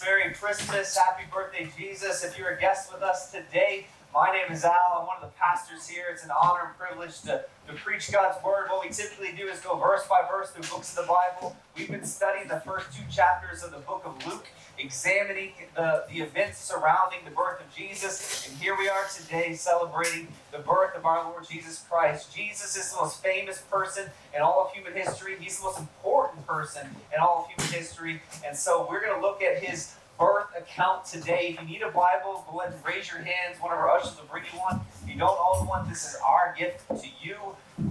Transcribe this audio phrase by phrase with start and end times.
[0.00, 0.96] Merry Christmas.
[0.96, 2.24] Happy birthday, Jesus.
[2.24, 5.00] If you're a guest with us today, my name is Al.
[5.00, 6.04] I'm one of the pastors here.
[6.12, 8.66] It's an honor and privilege to, to preach God's Word.
[8.68, 11.56] What we typically do is go verse by verse through books of the Bible.
[11.76, 14.46] We've been studying the first two chapters of the book of Luke,
[14.78, 18.48] examining the, the events surrounding the birth of Jesus.
[18.48, 22.34] And here we are today celebrating the birth of our Lord Jesus Christ.
[22.34, 26.11] Jesus is the most famous person in all of human history, He's the most important
[26.42, 28.22] person in all of human history.
[28.46, 31.56] And so we're going to look at His birth account today.
[31.56, 33.60] If you need a Bible, go ahead and raise your hands.
[33.60, 34.80] One of our ushers will bring you one.
[35.02, 37.36] If you don't own one, this is our gift to you.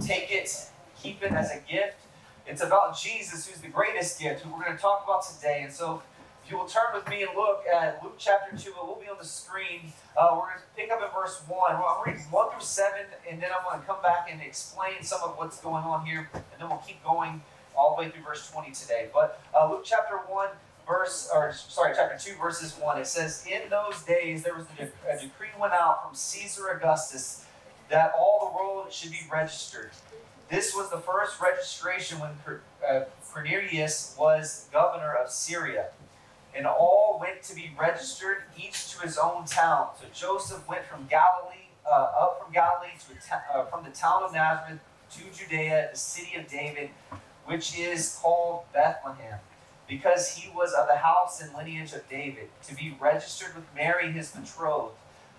[0.00, 0.50] Take it,
[1.00, 1.96] keep it as a gift.
[2.46, 5.62] It's about Jesus, who's the greatest gift, who we're going to talk about today.
[5.62, 6.02] And so,
[6.44, 9.08] if you will turn with me and look at Luke chapter 2, it will be
[9.08, 9.92] on the screen.
[10.16, 11.78] Uh, we're going to pick up at verse 1.
[11.78, 15.02] Well, I'm reading 1 through 7, and then I'm going to come back and explain
[15.02, 17.42] some of what's going on here, and then we'll keep going
[17.76, 19.08] all the way through verse 20 today.
[19.12, 20.48] But uh, Luke chapter 1,
[20.86, 24.84] verse, or sorry, chapter 2, verses 1, it says, In those days there was a,
[24.84, 27.44] de- a decree went out from Caesar Augustus
[27.88, 29.90] that all the world should be registered.
[30.48, 32.30] This was the first registration when
[32.86, 35.86] uh, Quirinius was governor of Syria.
[36.54, 39.88] And all went to be registered, each to his own town.
[39.98, 44.34] So Joseph went from Galilee, uh, up from Galilee to uh, from the town of
[44.34, 44.80] Nazareth
[45.12, 46.90] to Judea, the city of David,
[47.46, 49.38] which is called Bethlehem
[49.88, 54.10] because he was of the house and lineage of David, to be registered with Mary,
[54.10, 54.94] his betrothed,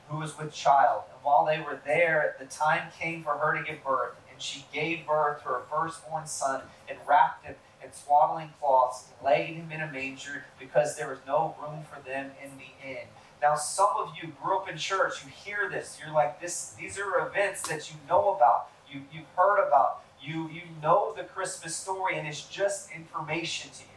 [0.09, 1.03] who was with child.
[1.11, 4.65] And while they were there, the time came for her to give birth, and she
[4.71, 9.71] gave birth to her firstborn son, and wrapped him in swaddling cloths, and laid him
[9.71, 13.07] in a manger, because there was no room for them in the inn.
[13.41, 16.99] Now, some of you grew up in church, you hear this, you're like, this, these
[16.99, 21.75] are events that you know about, you, you've heard about, you, you know the Christmas
[21.75, 23.87] story, and it's just information to you.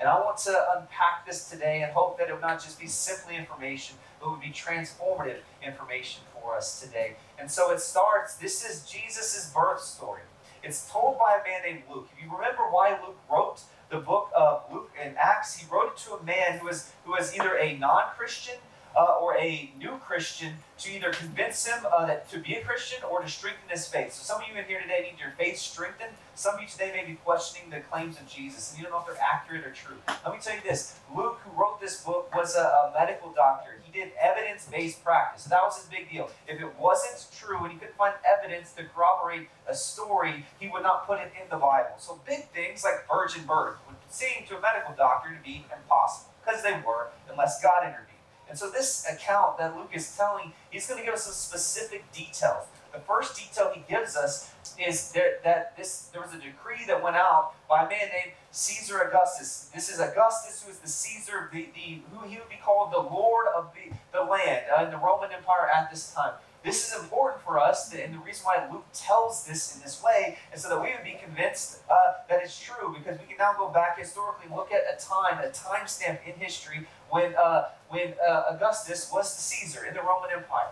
[0.00, 2.86] And I want to unpack this today and hope that it would not just be
[2.86, 7.16] simply information, but would be transformative information for us today.
[7.38, 10.22] And so it starts this is Jesus' birth story.
[10.62, 12.08] It's told by a man named Luke.
[12.16, 15.96] If you remember why Luke wrote the book of Luke and Acts, he wrote it
[15.98, 18.56] to a man who was, who was either a non Christian
[18.98, 22.98] uh, or a new Christian to either convince him uh, that to be a Christian
[23.08, 24.12] or to strengthen his faith.
[24.12, 26.10] So some of you in here today need your faith strengthened.
[26.34, 29.00] Some of you today may be questioning the claims of Jesus, and you don't know
[29.00, 29.96] if they're accurate or true.
[30.08, 33.80] Let me tell you this: Luke, who wrote this book, was a, a medical doctor.
[33.84, 35.44] He did evidence-based practice.
[35.44, 36.30] So that was his big deal.
[36.46, 40.82] If it wasn't true and he couldn't find evidence to corroborate a story, he would
[40.82, 41.94] not put it in the Bible.
[41.98, 46.32] So big things like virgin birth would seem to a medical doctor to be impossible
[46.44, 48.07] because they were, unless God intervened.
[48.48, 52.10] And so this account that Luke is telling, he's going to give us some specific
[52.12, 52.64] details.
[52.92, 57.02] The first detail he gives us is there, that this there was a decree that
[57.02, 59.70] went out by a man named Caesar Augustus.
[59.74, 62.98] This is Augustus, who is the Caesar, the, the who he would be called the
[62.98, 66.32] Lord of the, the land uh, in the Roman Empire at this time.
[66.64, 70.38] This is important for us, and the reason why Luke tells this in this way
[70.52, 71.94] is so that we would be convinced uh,
[72.28, 75.50] that it's true, because we can now go back historically look at a time, a
[75.50, 80.30] time stamp in history when, uh, when uh, Augustus was the Caesar in the Roman
[80.34, 80.70] Empire.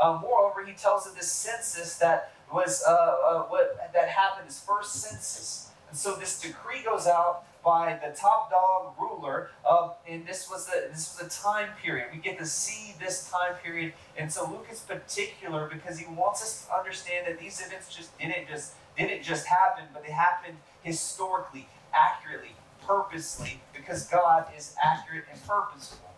[0.00, 4.60] Uh, moreover, he tells of this census that was uh, uh, what that happened, his
[4.60, 5.70] first census.
[5.88, 10.66] And so this decree goes out by the top dog ruler of, and this was
[10.66, 12.06] the this was a time period.
[12.12, 16.42] We get to see this time period, and so Luke is particular because he wants
[16.44, 20.58] us to understand that these events just didn't just didn't just happen, but they happened
[20.82, 22.54] historically, accurately,
[22.86, 26.10] purposely, because God is accurate and purposeful.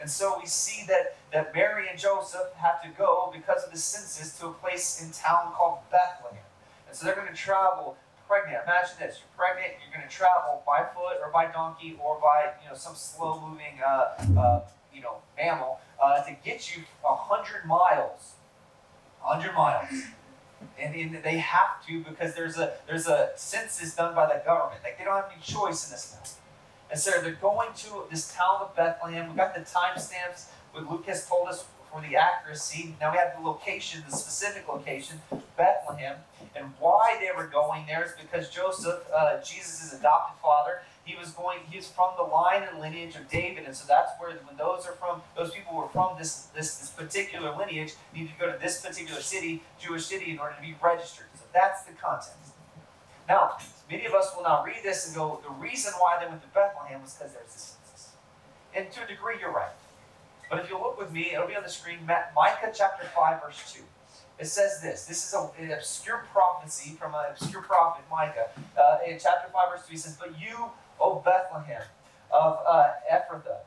[0.00, 3.78] And so we see that, that Mary and Joseph have to go because of the
[3.78, 6.44] census to a place in town called Bethlehem.
[6.86, 7.96] And so they're going to travel
[8.28, 8.62] pregnant.
[8.64, 9.80] Imagine this: you're pregnant.
[9.80, 13.80] You're going to travel by foot or by donkey or by you know some slow-moving
[13.84, 14.60] uh, uh,
[14.94, 18.34] you know mammal uh, to get you hundred miles.
[19.20, 19.90] Hundred miles.
[20.78, 24.82] And, and, they have to because there's a there's a census done by the government.
[24.84, 26.38] Like they don't have any choice in this now.
[26.90, 29.30] And so they're going to this town of Bethlehem.
[29.30, 30.46] We got the timestamps.
[30.72, 32.94] What Luke has told us for the accuracy.
[33.00, 35.20] Now we have the location, the specific location,
[35.56, 36.16] Bethlehem.
[36.54, 41.30] And why they were going there is because Joseph, uh, Jesus' adopted father, he was
[41.30, 43.64] going, he's from the line and lineage of David.
[43.64, 46.90] And so that's where, when those are from, those people were from this, this, this
[46.90, 50.74] particular lineage, need to go to this particular city, Jewish city, in order to be
[50.82, 51.26] registered.
[51.34, 52.52] So that's the context.
[53.28, 53.56] Now,
[53.90, 56.48] many of us will now read this and go, the reason why they went to
[56.48, 58.12] Bethlehem was because there's this census.
[58.74, 59.72] And to a degree, you're right.
[60.48, 63.72] But if you look with me, it'll be on the screen, Micah chapter 5, verse
[63.74, 63.82] 2.
[64.38, 65.04] It says this.
[65.04, 68.48] This is a, an obscure prophecy from an obscure prophet, Micah.
[68.78, 71.82] Uh, in chapter 5, verse 2, he says, But you, O Bethlehem
[72.30, 73.58] of uh, Ephrathah,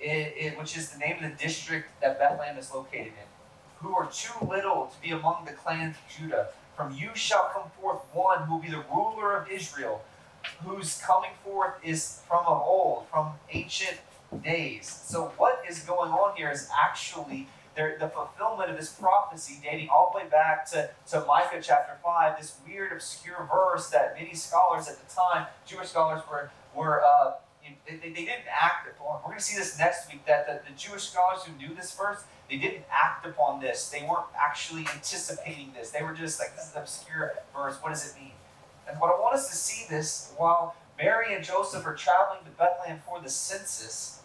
[0.00, 3.28] it, it, which is the name of the district that Bethlehem is located in,
[3.78, 6.48] who are too little to be among the clans of Judah.
[6.76, 10.02] From you shall come forth one who will be the ruler of Israel,
[10.64, 13.98] whose coming forth is from of old, from ancient
[14.38, 14.88] days.
[14.88, 20.12] So, what is going on here is actually the fulfillment of this prophecy dating all
[20.12, 24.88] the way back to, to Micah chapter 5, this weird, obscure verse that many scholars
[24.88, 27.32] at the time, Jewish scholars, were, were uh,
[27.88, 29.20] they, they, didn't act upon.
[29.22, 31.94] We're going to see this next week that the, the Jewish scholars who knew this
[31.94, 33.88] verse, they didn't act upon this.
[33.88, 35.90] They weren't actually anticipating this.
[35.90, 37.76] They were just like, this is an obscure verse.
[37.80, 38.32] What does it mean?
[38.88, 42.50] And what I want us to see this while Mary and Joseph are traveling to
[42.50, 44.21] Bethlehem for the census,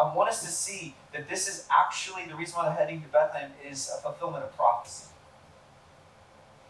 [0.00, 3.08] I want us to see that this is actually the reason why they're heading to
[3.08, 5.10] Bethlehem is a fulfillment of prophecy.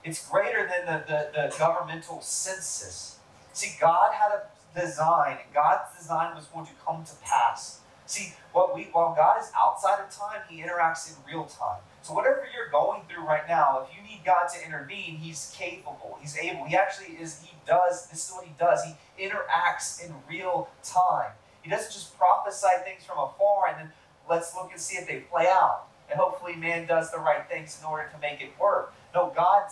[0.03, 3.19] It's greater than the, the, the governmental census.
[3.53, 7.81] See, God had a design, and God's design was going to come to pass.
[8.07, 11.79] See, what we while God is outside of time, He interacts in real time.
[12.03, 16.19] So whatever you're going through right now, if you need God to intervene, He's capable.
[16.21, 16.65] He's able.
[16.65, 17.41] He actually is.
[17.43, 18.09] He does.
[18.09, 18.83] This is what He does.
[18.83, 21.31] He interacts in real time.
[21.63, 23.93] He doesn't just prophesy things from afar and then
[24.29, 25.87] let's look and see if they play out.
[26.11, 28.93] And hopefully, man does the right things in order to make it work.
[29.15, 29.71] No, God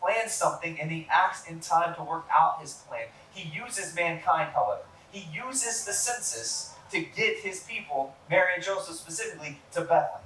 [0.00, 3.06] plans something and he acts in time to work out his plan.
[3.32, 4.82] He uses mankind, however.
[5.12, 10.20] He uses the census to get his people, Mary and Joseph specifically, to Bethlehem.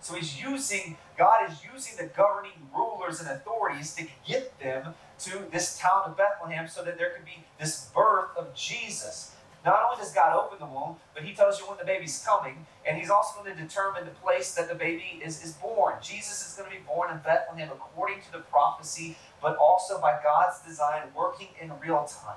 [0.00, 5.46] So he's using, God is using the governing rulers and authorities to get them to
[5.50, 9.33] this town of Bethlehem so that there can be this birth of Jesus.
[9.64, 12.66] Not only does God open the womb, but He tells you when the baby's coming,
[12.86, 15.94] and He's also going to determine the place that the baby is, is born.
[16.02, 20.18] Jesus is going to be born in Bethlehem according to the prophecy, but also by
[20.22, 22.36] God's design, working in real time.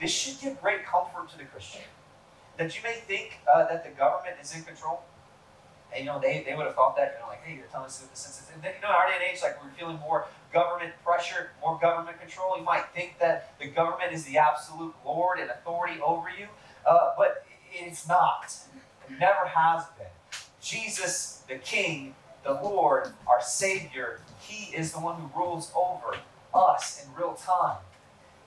[0.00, 1.82] This should give great comfort to the Christian.
[2.56, 5.02] That you may think uh, that the government is in control.
[5.94, 7.86] And, you know, they, they would have thought that, you know, like, hey, you're telling
[7.86, 8.50] us the census.
[8.52, 11.50] And then, you know, in our day and age, like, we're feeling more government pressure,
[11.60, 12.56] more government control.
[12.56, 16.48] You might think that the government is the absolute Lord and authority over you.
[16.86, 18.54] Uh, but it's not.
[19.08, 20.06] It never has been.
[20.60, 22.14] Jesus, the King,
[22.44, 26.16] the Lord, our Savior, He is the one who rules over
[26.54, 27.78] us in real time.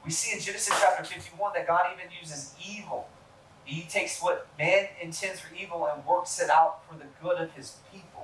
[0.03, 3.09] We see in Genesis chapter 51 that God even uses evil.
[3.63, 7.51] He takes what man intends for evil and works it out for the good of
[7.53, 8.14] His people.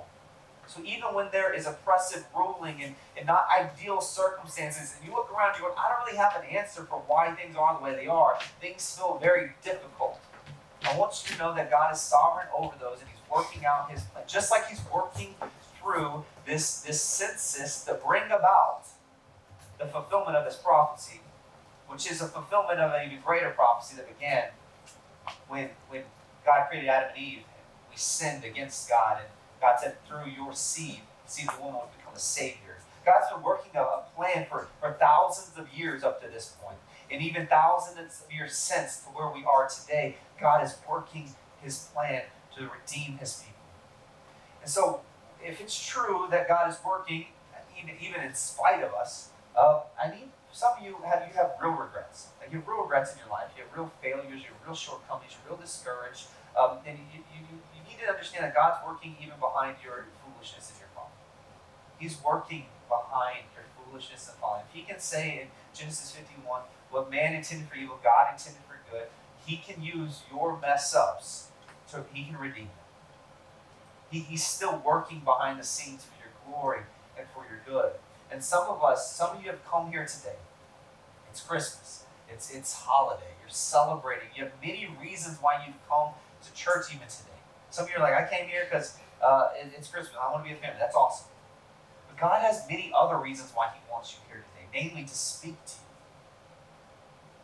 [0.73, 5.29] So even when there is oppressive ruling and, and not ideal circumstances, and you look
[5.35, 7.93] around, you go, I don't really have an answer for why things are the way
[7.93, 8.37] they are.
[8.61, 10.17] Things feel very difficult.
[10.83, 13.91] I want you to know that God is sovereign over those and He's working out
[13.91, 14.23] His plan.
[14.27, 15.35] Just like He's working
[15.81, 18.83] through this, this census to bring about
[19.77, 21.19] the fulfillment of this prophecy,
[21.89, 24.45] which is a fulfillment of an even greater prophecy that began
[25.49, 26.03] when, when
[26.45, 27.37] God created Adam and Eve.
[27.39, 29.27] And we sinned against God and
[29.61, 32.77] God said, through your seed, seed of the woman would become a savior.
[33.05, 36.77] God's been working a, a plan for, for thousands of years up to this point,
[37.09, 40.17] and even thousands of years since to where we are today.
[40.39, 41.29] God is working
[41.61, 42.23] his plan
[42.57, 43.61] to redeem his people.
[44.61, 45.01] And so,
[45.43, 47.27] if it's true that God is working,
[47.79, 51.55] even, even in spite of us, uh, I need some of you have you have
[51.61, 52.27] real regrets.
[52.39, 53.47] Like you have real regrets in your life.
[53.55, 54.43] You have real failures.
[54.43, 55.31] You have real shortcomings.
[55.31, 56.27] You're real discouraged.
[56.59, 57.41] Um, and you, you
[57.91, 61.11] need to understand that God's working even behind your foolishness and your folly.
[61.99, 64.61] He's working behind your foolishness and folly.
[64.67, 68.79] If he can say in Genesis 51, what man intended for evil, God intended for
[68.91, 69.07] good,
[69.45, 71.47] he can use your mess ups
[71.85, 72.85] so he can redeem them.
[74.09, 76.83] He, he's still working behind the scenes for your glory
[77.17, 77.93] and for your good.
[78.31, 80.37] And some of us, some of you have come here today.
[81.29, 82.03] It's Christmas.
[82.29, 83.31] It's it's holiday.
[83.41, 84.27] You're celebrating.
[84.35, 86.09] You have many reasons why you've come
[86.43, 87.30] to church even today.
[87.71, 90.15] Some of you are like, I came here because uh, it's Christmas.
[90.21, 90.77] I want to be with family.
[90.79, 91.27] That's awesome.
[92.07, 95.55] But God has many other reasons why He wants you here today, namely to speak
[95.65, 95.87] to you.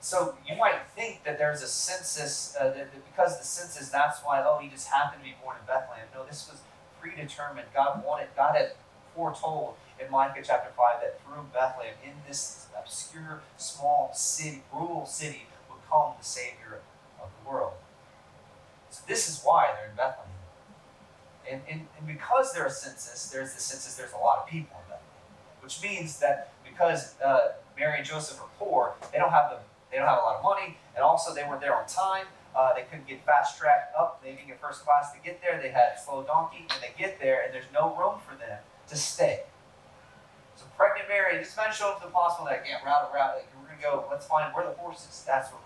[0.01, 4.19] So you might think that there's a census, uh, that, that because the census, that's
[4.19, 6.07] why, oh, he just happened to be born in Bethlehem.
[6.13, 6.62] No, this was
[7.01, 7.67] predetermined.
[7.74, 8.72] God wanted, God had
[9.15, 15.48] foretold in Micah chapter 5 that through Bethlehem, in this obscure, small city, rural city,
[15.69, 16.81] would come the Savior
[17.22, 17.74] of the world.
[19.08, 20.32] This is why they're in Bethlehem.
[21.50, 24.78] And, and, and because there's a census, there's the census, there's a lot of people
[24.84, 25.04] in Bethlehem.
[25.62, 29.58] Which means that because uh, Mary and Joseph are poor, they don't have the
[29.92, 32.26] they don't have a lot of money, and also they weren't there on time.
[32.56, 34.22] Uh, they couldn't get fast tracked up.
[34.24, 35.62] They didn't get first class to get there.
[35.62, 38.60] They had a slow donkey, and they get there, and there's no room for them
[38.90, 39.44] to stay.
[40.56, 43.14] So pregnant Mary, just imagine showing up to the hospital like, yeah, route.
[43.14, 44.06] Like, we're gonna go.
[44.10, 45.24] Let's find where the horse is.
[45.26, 45.62] That's what.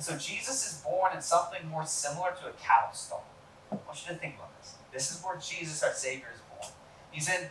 [0.00, 3.26] And so Jesus is born in something more similar to a cattle stall.
[3.70, 4.76] I want you to think about this.
[4.90, 6.72] This is where Jesus, our Savior, is born.
[7.10, 7.50] He's in.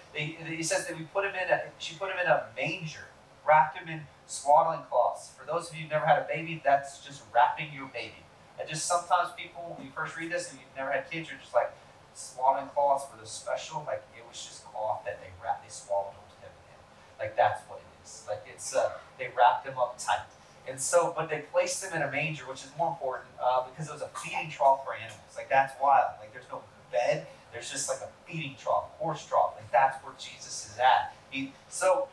[0.57, 1.61] He says that we put him in a.
[1.77, 3.13] She put him in a manger,
[3.45, 5.29] wrapped him in swaddling cloths.
[5.37, 8.25] For those of you who've never had a baby, that's just wrapping your baby.
[8.59, 11.37] And just sometimes people, when you first read this and you've never had kids, you're
[11.37, 11.69] just like,
[12.15, 16.17] swaddling cloths were the special, like it was just cloth that they wrapped, they swallowed
[16.41, 16.81] him in.
[17.21, 18.25] Like that's what it is.
[18.27, 20.25] Like it's, uh, they wrapped him up tight.
[20.69, 23.89] And so, but they placed him in a manger, which is more important uh, because
[23.89, 25.35] it was a feeding trough for animals.
[25.35, 26.11] Like that's wild.
[26.19, 26.61] Like there's no
[26.91, 27.27] bed.
[27.51, 29.53] There's just like a feeding trough, horse trough.
[29.55, 31.15] Like that's where Jesus is at.
[31.31, 32.07] He, so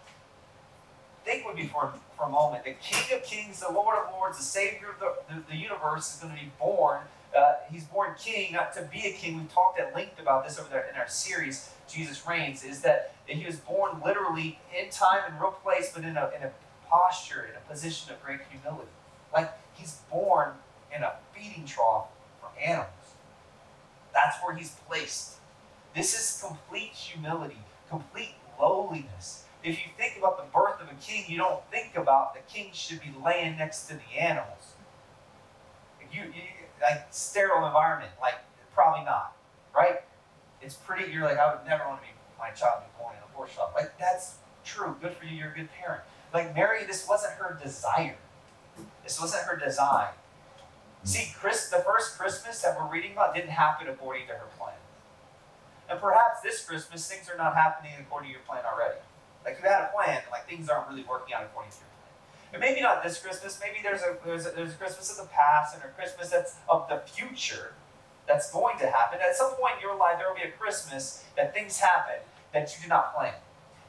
[1.27, 2.65] think with me for, for a moment.
[2.65, 6.15] The King of Kings, the Lord of Lords, the Savior of the, the, the universe
[6.15, 7.01] is going to be born.
[7.37, 9.37] Uh, he's born king, not to be a king.
[9.37, 13.13] We've talked at length about this over there in our series, Jesus Reigns, is that,
[13.27, 16.51] that he was born literally in time and real place, but in a, in a
[16.89, 18.91] posture, in a position of great humility.
[19.33, 20.53] Like he's born
[20.95, 22.07] in a feeding trough
[22.41, 22.89] for animals.
[24.13, 25.37] That's where he's placed.
[25.95, 29.45] This is complete humility, complete lowliness.
[29.63, 32.71] If you think about the birth of a king, you don't think about the king
[32.73, 34.75] should be laying next to the animals.
[36.13, 36.43] You, you
[36.81, 38.37] like sterile environment, like
[38.75, 39.37] probably not,
[39.75, 40.01] right?
[40.63, 41.13] It's pretty.
[41.13, 43.53] You're like, I would never want to be my child be born in a horse
[43.53, 43.73] shop.
[43.75, 44.97] Like that's true.
[45.01, 45.37] Good for you.
[45.37, 46.03] You're a good parent.
[46.33, 48.17] Like Mary, this wasn't her desire.
[49.05, 50.09] This wasn't her design.
[51.05, 54.75] See, Chris, the first Christmas that we're reading about didn't happen according to her plan.
[55.89, 58.99] And perhaps this Christmas things are not happening according to your plan already.
[59.45, 61.97] Like you had a plan, like things aren't really working out according to your plan.
[62.55, 63.61] And maybe not this Christmas.
[63.63, 66.57] Maybe there's a there's a, there's a Christmas of the past and a Christmas that's
[66.69, 67.75] of the future
[68.27, 69.21] that's going to happen.
[69.23, 72.19] At some point in your life, there will be a Christmas that things happen
[72.53, 73.35] that you did not plan.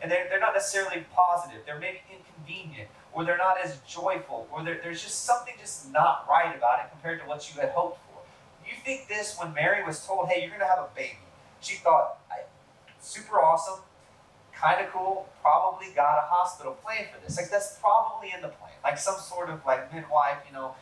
[0.01, 1.61] And they're, they're not necessarily positive.
[1.65, 6.55] They're maybe inconvenient, or they're not as joyful, or there's just something just not right
[6.55, 8.21] about it compared to what you had hoped for.
[8.65, 11.17] You think this when Mary was told, hey, you're going to have a baby.
[11.61, 12.19] She thought,
[12.99, 13.79] super awesome,
[14.53, 17.37] kind of cool, probably got a hospital plan for this.
[17.37, 18.73] Like, that's probably in the plan.
[18.83, 20.75] Like, some sort of, like, midwife, you know,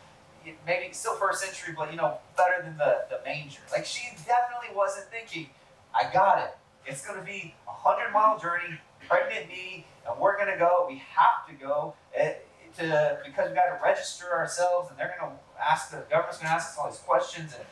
[0.66, 3.62] maybe still first century, but, you know, better than the, the manger.
[3.72, 5.50] Like, she definitely wasn't thinking,
[5.94, 6.58] I got it.
[6.86, 10.86] It's going to be a 100 mile journey, pregnant me, and we're going to go.
[10.88, 11.96] We have to go.
[12.16, 12.34] Eh,
[12.78, 16.50] to, because we got to register ourselves, and they're going to ask the government's going
[16.50, 17.64] to ask us all these questions, and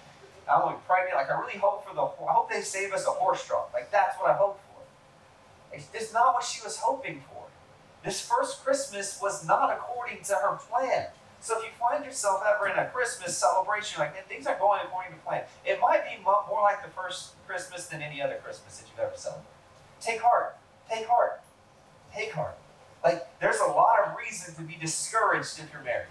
[0.49, 1.15] I'm going to be pregnant.
[1.15, 2.01] Like I really hope for the.
[2.01, 3.69] I hope they save us a horse trough.
[3.73, 5.77] Like that's what I hope for.
[5.93, 7.43] it's not what she was hoping for.
[8.03, 11.07] This first Christmas was not according to her plan.
[11.39, 14.79] So if you find yourself ever in a Christmas celebration, like man, things are going
[14.83, 18.77] according to plan, it might be more like the first Christmas than any other Christmas
[18.77, 19.47] that you've ever celebrated.
[19.99, 20.57] Take heart.
[20.89, 21.41] Take heart.
[22.13, 22.57] Take heart.
[23.03, 26.05] Like there's a lot of reasons to be discouraged if you're Mary.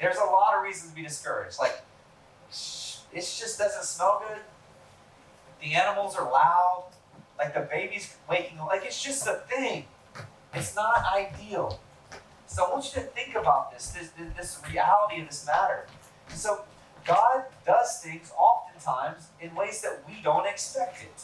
[0.00, 1.58] There's a lot of reasons to be discouraged.
[1.58, 1.82] Like
[2.50, 4.40] it just doesn't smell good.
[5.60, 6.90] The animals are loud.
[7.38, 8.68] Like the baby's waking up.
[8.68, 9.84] Like it's just a thing.
[10.54, 11.80] It's not ideal.
[12.46, 15.86] So I want you to think about this, this, this reality of this matter.
[16.28, 16.64] so
[17.06, 21.22] God does things oftentimes in ways that we don't expect it.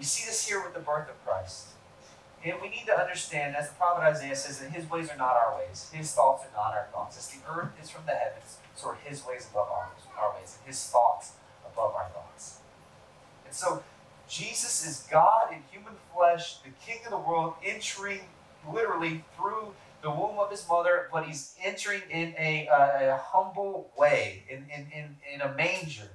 [0.00, 1.66] We see this here with the birth of Christ.
[2.42, 5.36] And we need to understand, as the prophet Isaiah says, that his ways are not
[5.36, 5.90] our ways.
[5.92, 7.18] His thoughts are not our thoughts.
[7.18, 10.56] As the earth is from the heavens, so are his ways above our, our ways,
[10.56, 11.32] and his thoughts
[11.70, 12.60] above our thoughts.
[13.44, 13.82] And so
[14.26, 18.20] Jesus is God in human flesh, the King of the world, entering
[18.72, 23.90] literally through the womb of his mother, but he's entering in a, uh, a humble
[23.98, 26.08] way, in, in, in, in a manger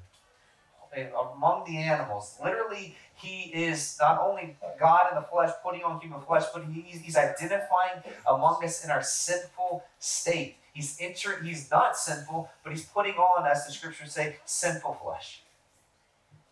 [0.97, 2.37] among the animals.
[2.43, 6.81] Literally, he is not only God in the flesh, putting on human flesh, but he,
[6.81, 10.57] he's identifying among us in our sinful state.
[10.73, 15.41] He's entering, he's not sinful, but he's putting on, as the scriptures say, sinful flesh.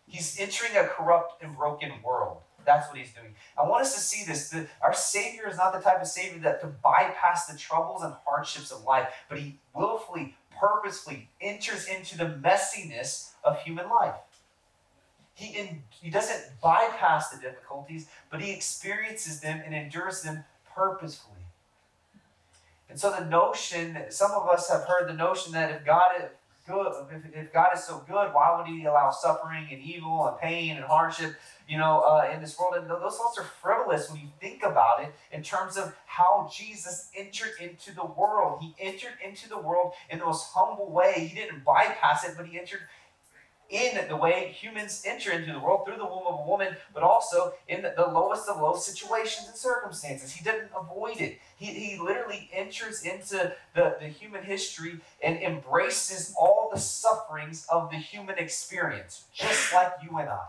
[0.06, 2.38] He's entering a corrupt and broken world.
[2.64, 3.34] That's what he's doing.
[3.58, 4.48] I want us to see this.
[4.50, 8.14] That our Savior is not the type of Savior that to bypass the troubles and
[8.26, 14.14] hardships of life, but he willfully, purposefully enters into the messiness of human life.
[15.34, 21.34] He, in, he doesn't bypass the difficulties, but he experiences them and endures them purposefully.
[22.88, 26.12] And so the notion, that some of us have heard the notion that if God
[26.18, 26.28] is
[26.66, 30.38] good, if, if God is so good, why would He allow suffering and evil and
[30.38, 31.34] pain and hardship,
[31.68, 32.74] you know, uh, in this world?
[32.76, 37.10] And those thoughts are frivolous when you think about it in terms of how Jesus
[37.16, 38.62] entered into the world.
[38.62, 41.26] He entered into the world in the most humble way.
[41.28, 42.80] He didn't bypass it, but He entered
[43.70, 47.02] in the way humans enter into the world through the womb of a woman, but
[47.02, 50.32] also in the, lowest of low situations and circumstances.
[50.32, 51.38] He didn't avoid it.
[51.56, 57.90] He, he literally enters into the, the human history and embraces all the sufferings of
[57.90, 60.44] the human experience, just like you and I.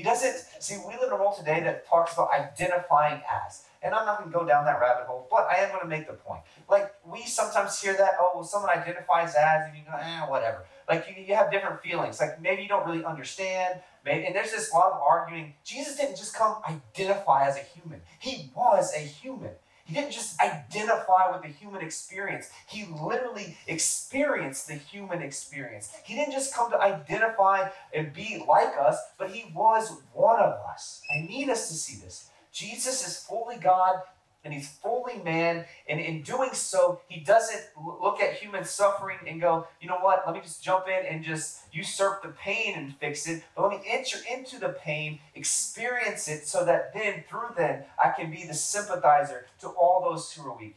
[0.00, 3.64] He doesn't, see, we live in a world today that talks about identifying as.
[3.82, 5.86] And I'm not going to go down that rabbit hole, but I am going to
[5.86, 6.40] make the point.
[6.70, 10.64] Like, we sometimes hear that, oh, well, someone identifies as, and you go, eh, whatever.
[10.90, 12.20] Like, you, you have different feelings.
[12.20, 13.80] Like, maybe you don't really understand.
[14.04, 15.54] Maybe, and there's this lot of arguing.
[15.64, 19.52] Jesus didn't just come identify as a human, he was a human.
[19.84, 22.48] He didn't just identify with the human experience.
[22.68, 25.90] He literally experienced the human experience.
[26.04, 30.60] He didn't just come to identify and be like us, but he was one of
[30.70, 31.02] us.
[31.12, 32.30] I need us to see this.
[32.52, 34.02] Jesus is fully God
[34.44, 35.64] and he's fully man.
[35.88, 40.22] And in doing so, he doesn't look at human suffering and go, you know what,
[40.26, 43.42] let me just jump in and just usurp the pain and fix it.
[43.54, 48.10] But let me enter into the pain, experience it, so that then, through then, I
[48.10, 50.76] can be the sympathizer to all those who are weak.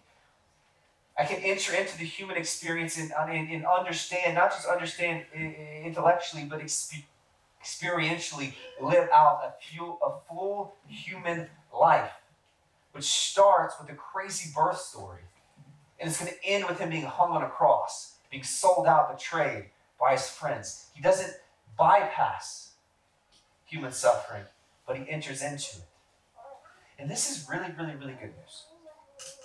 [1.17, 5.25] I can enter into the human experience and, uh, and, and understand, not just understand
[5.85, 12.09] intellectually, but experientially live out a, few, a full human life
[12.93, 15.21] which starts with a crazy birth story.
[15.99, 19.15] And it's going to end with him being hung on a cross, being sold out,
[19.15, 19.65] betrayed
[19.99, 20.87] by his friends.
[20.93, 21.33] He doesn't
[21.77, 22.71] bypass
[23.65, 24.43] human suffering,
[24.87, 25.87] but he enters into it.
[26.99, 28.65] And this is really, really, really good news.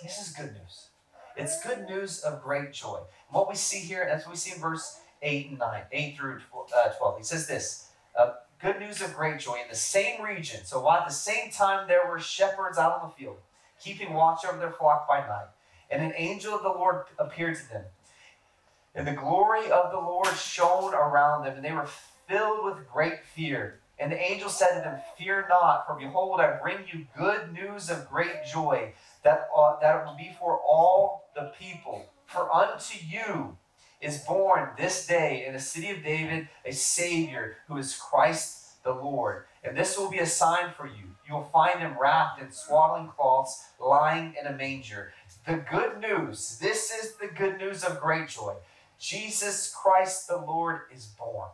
[0.01, 0.89] This is good news.
[1.35, 2.97] It's good news of great joy.
[2.97, 6.17] And what we see here, that's what we see in verse 8 and 9, 8
[6.17, 6.41] through
[6.75, 7.17] uh, 12.
[7.17, 10.61] He says this uh, good news of great joy in the same region.
[10.65, 13.37] So while at the same time there were shepherds out on the field,
[13.81, 15.47] keeping watch over their flock by night.
[15.89, 17.85] And an angel of the Lord appeared to them.
[18.93, 21.89] And the glory of the Lord shone around them, and they were
[22.27, 23.79] filled with great fear.
[23.97, 27.89] And the angel said to them, Fear not, for behold, I bring you good news
[27.89, 32.05] of great joy, that, uh, that it will be for all the people.
[32.25, 33.57] For unto you
[34.01, 38.91] is born this day in the city of David a Savior who is Christ the
[38.93, 39.45] Lord.
[39.63, 41.15] And this will be a sign for you.
[41.27, 45.11] You will find him wrapped in swaddling cloths, lying in a manger.
[45.45, 48.55] The good news, this is the good news of great joy.
[48.97, 51.49] Jesus Christ the Lord is born.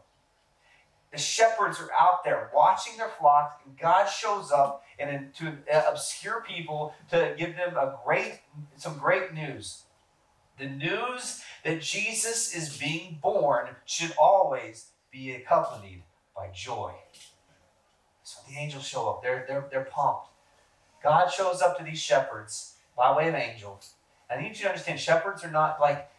[1.12, 5.58] The shepherds are out there watching their flocks, and God shows up and to
[5.90, 8.40] obscure people to give them a great,
[8.76, 9.84] some great news.
[10.58, 16.04] The news that Jesus is being born should always be accompanied
[16.36, 16.94] by joy.
[18.24, 19.22] So the angels show up.
[19.22, 20.30] They're, they're, they're pumped.
[21.04, 23.94] God shows up to these shepherds by way of angels.
[24.30, 26.10] I need you to understand shepherds are not like,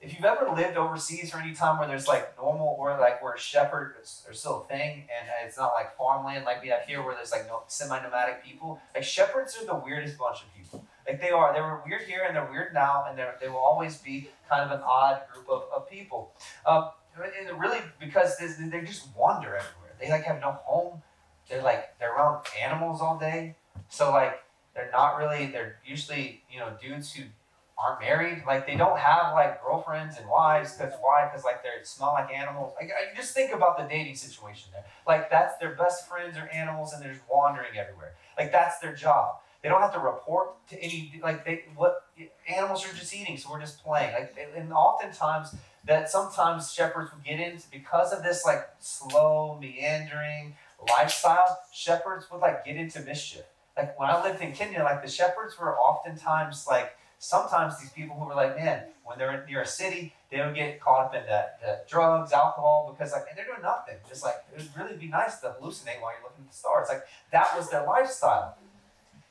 [0.00, 3.36] if you've ever lived overseas or any time where there's like normal or like where
[3.36, 7.02] shepherds are still a thing and uh, it's not like farmland like we have here
[7.02, 10.86] where there's like no, semi-nomadic people, like shepherds are the weirdest bunch of people.
[11.06, 11.52] Like they are.
[11.54, 14.76] They were weird here and they're weird now, and they will always be kind of
[14.76, 16.32] an odd group of, of people.
[16.66, 19.94] Um, and really, because they just wander everywhere.
[20.00, 21.02] They like have no home.
[21.48, 23.56] They're like they're around animals all day.
[23.88, 24.42] So like
[24.74, 25.46] they're not really.
[25.46, 27.24] They're usually you know dudes who
[27.80, 28.42] aren't married.
[28.46, 30.76] Like they don't have like girlfriends and wives.
[30.76, 31.28] That's why?
[31.28, 32.74] Because like they smell like animals.
[32.80, 34.84] Like I, just think about the dating situation there.
[35.06, 38.14] Like that's their best friends are animals and they're just wandering everywhere.
[38.38, 39.36] Like that's their job.
[39.62, 42.06] They don't have to report to any like they what
[42.48, 44.12] animals are just eating, so we're just playing.
[44.12, 50.54] Like and oftentimes that sometimes shepherds would get into because of this like slow meandering
[50.88, 51.58] lifestyle.
[51.72, 53.42] Shepherds would like get into mischief.
[53.76, 58.16] Like when I lived in Kenya, like the shepherds were oftentimes like sometimes these people
[58.16, 61.26] who were like, man, when they're near a city, they would get caught up in
[61.26, 63.96] that, drugs, alcohol, because like they're doing nothing.
[64.08, 66.88] Just like it would really be nice to hallucinate while you're looking at the stars.
[66.88, 68.56] Like that was their lifestyle.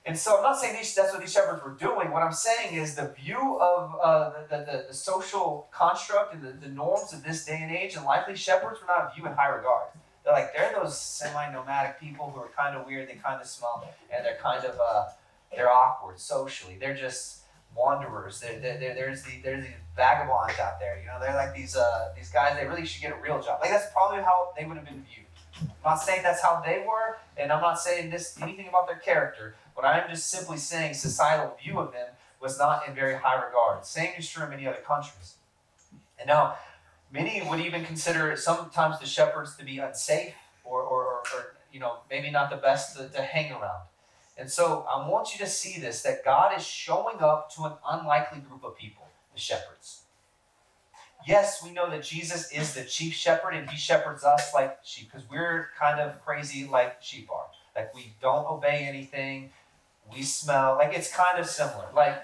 [0.10, 2.10] And so I'm not saying these, that's what these shepherds were doing.
[2.10, 6.50] What I'm saying is the view of uh, the, the, the, social construct and the,
[6.50, 9.50] the norms of this day and age, and likely shepherds were not viewed in high
[9.50, 9.86] regard.
[10.24, 13.88] They're like, they're those semi-nomadic people who are kind of weird, they kind of smell,
[14.12, 15.10] and they're kind of, uh,
[15.56, 16.76] they're awkward socially.
[16.80, 17.44] They're just
[17.76, 18.40] wanderers.
[18.40, 21.76] They're, they're, they're, there's, the, there's these vagabonds out there, you know, they're like these,
[21.76, 23.60] uh, these guys, they really should get a real job.
[23.62, 25.28] Like, that's probably how they would have been viewed.
[25.62, 28.98] I'm not saying that's how they were, and I'm not saying this anything about their
[28.98, 32.08] character, but I'm just simply saying societal view of them
[32.42, 33.86] was not in very high regard.
[33.86, 35.36] Same is true in many other countries.
[36.18, 36.56] And now,
[37.12, 41.80] many would even consider sometimes the shepherds to be unsafe or, or, or, or you
[41.80, 43.82] know, maybe not the best to, to hang around.
[44.38, 47.74] And so I want you to see this that God is showing up to an
[47.90, 50.04] unlikely group of people, the shepherds.
[51.28, 55.12] Yes, we know that Jesus is the chief shepherd and he shepherds us like sheep
[55.12, 57.48] because we're kind of crazy like sheep are.
[57.76, 59.52] Like we don't obey anything,
[60.12, 60.76] we smell.
[60.78, 61.88] Like it's kind of similar.
[61.96, 62.24] Like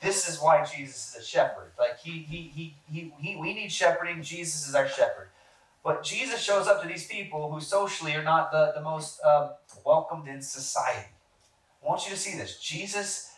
[0.00, 1.72] this is why Jesus is a shepherd.
[1.78, 4.22] Like he he he he, he we need shepherding.
[4.22, 5.28] Jesus is our shepherd.
[5.82, 9.50] But Jesus shows up to these people who socially are not the, the most um,
[9.84, 11.08] welcomed in society.
[11.82, 12.58] I want you to see this.
[12.58, 13.32] Jesus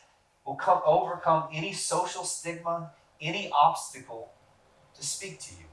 [0.45, 2.91] will come overcome any social stigma,
[3.21, 4.33] any obstacle
[5.03, 5.67] to speak to you.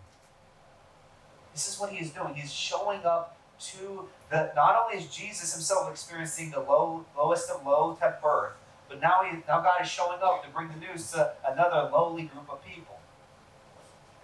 [1.54, 2.34] This is what he is doing.
[2.34, 7.66] He's showing up to the not only is Jesus himself experiencing the low, lowest of
[7.66, 8.54] low type birth,
[8.88, 12.24] but now he now God is showing up to bring the news to another lowly
[12.24, 13.00] group of people.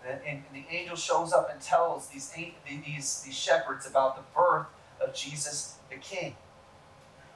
[0.07, 2.31] And, and, and the angel shows up and tells these,
[2.67, 4.67] these, these shepherds about the birth
[5.01, 6.35] of Jesus the King.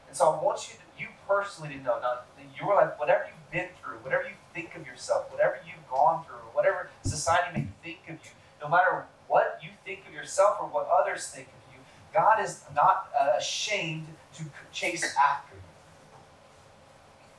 [0.08, 2.19] And so I want you to, you personally to know now
[2.60, 6.48] your life, whatever you've been through, whatever you think of yourself, whatever you've gone through,
[6.59, 10.89] whatever society may think of you, no matter what you think of yourself or what
[10.91, 11.79] others think of you,
[12.13, 14.43] God is not uh, ashamed to
[14.73, 15.61] chase after you.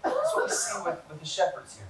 [0.04, 1.87] That's what we see with, with the shepherds here.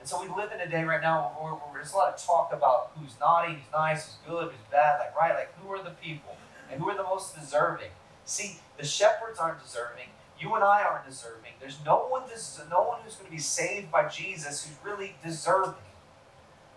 [0.00, 2.24] And so we live in a day right now where, where, there's a lot of
[2.24, 5.82] talk about who's naughty, who's nice, who's good, who's bad, like right, like who are
[5.82, 6.36] the people
[6.70, 7.90] and who are the most deserving.
[8.24, 10.08] See, the shepherds aren't deserving.
[10.42, 11.52] You and I aren't deserving.
[11.60, 12.24] There's no one,
[12.68, 15.74] no one who's going to be saved by Jesus who's really deserving.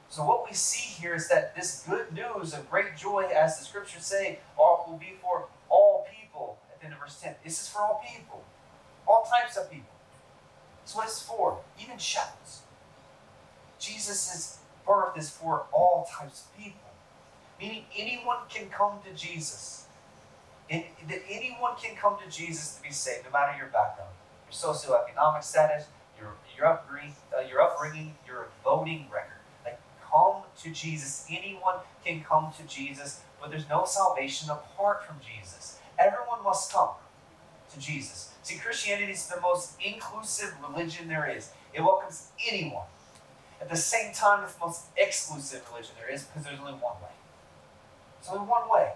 [0.08, 3.66] So what we see here is that this good news of great joy, as the
[3.66, 6.60] scriptures say, will be for all people.
[6.72, 8.44] At the end of verse 10, this is for all people,
[9.08, 9.90] all types of people.
[10.82, 12.62] That's what it's for, even shepherds.
[13.80, 16.92] Jesus' birth is for all types of people,
[17.60, 19.85] meaning anyone can come to Jesus.
[20.70, 24.12] And that anyone can come to Jesus to be saved, no matter your background,
[24.46, 25.86] your socioeconomic status,
[26.20, 29.38] your your upbringing, uh, your upbringing, your voting record.
[29.64, 31.26] Like, come to Jesus.
[31.30, 35.80] Anyone can come to Jesus, but there's no salvation apart from Jesus.
[36.00, 36.90] Everyone must come
[37.74, 38.32] to Jesus.
[38.42, 41.52] See, Christianity is the most inclusive religion there is.
[41.74, 42.86] It welcomes anyone.
[43.62, 46.96] At the same time, it's the most exclusive religion there is because there's only one
[47.02, 47.16] way.
[48.22, 48.94] There's only one way.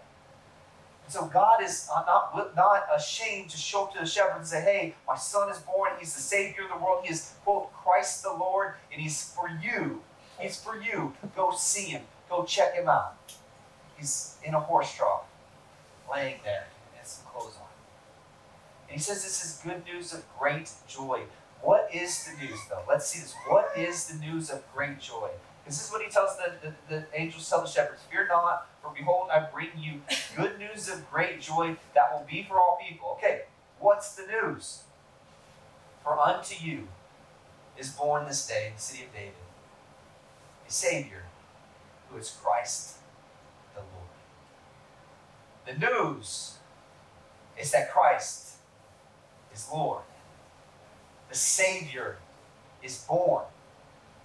[1.09, 4.95] So God is not, not ashamed to show up to the shepherds and say, hey,
[5.07, 5.91] my son is born.
[5.97, 7.03] He's the Savior of the world.
[7.03, 10.03] He is, quote, Christ the Lord, and he's for you.
[10.39, 11.13] He's for you.
[11.35, 12.03] Go see him.
[12.29, 13.15] Go check him out.
[13.97, 15.23] He's in a horse trough,
[16.09, 16.67] laying there,
[16.97, 17.67] and some clothes on.
[18.87, 21.23] And he says this is good news of great joy.
[21.61, 22.83] What is the news, though?
[22.87, 23.33] Let's see this.
[23.47, 25.29] What is the news of great joy?
[25.69, 28.91] This is what he tells the, the, the angels tell the shepherds Fear not, for
[28.91, 30.01] behold, I bring you
[30.35, 33.15] good news of great joy that will be for all people.
[33.17, 33.41] Okay,
[33.77, 34.85] what's the news?
[36.03, 36.87] For unto you
[37.77, 39.33] is born this day in the city of David
[40.67, 41.25] a Savior
[42.09, 42.97] who is Christ
[43.75, 44.09] the Lord.
[45.67, 46.57] The news
[47.59, 48.55] is that Christ
[49.53, 50.01] is Lord.
[51.29, 52.17] The Savior
[52.81, 53.45] is born.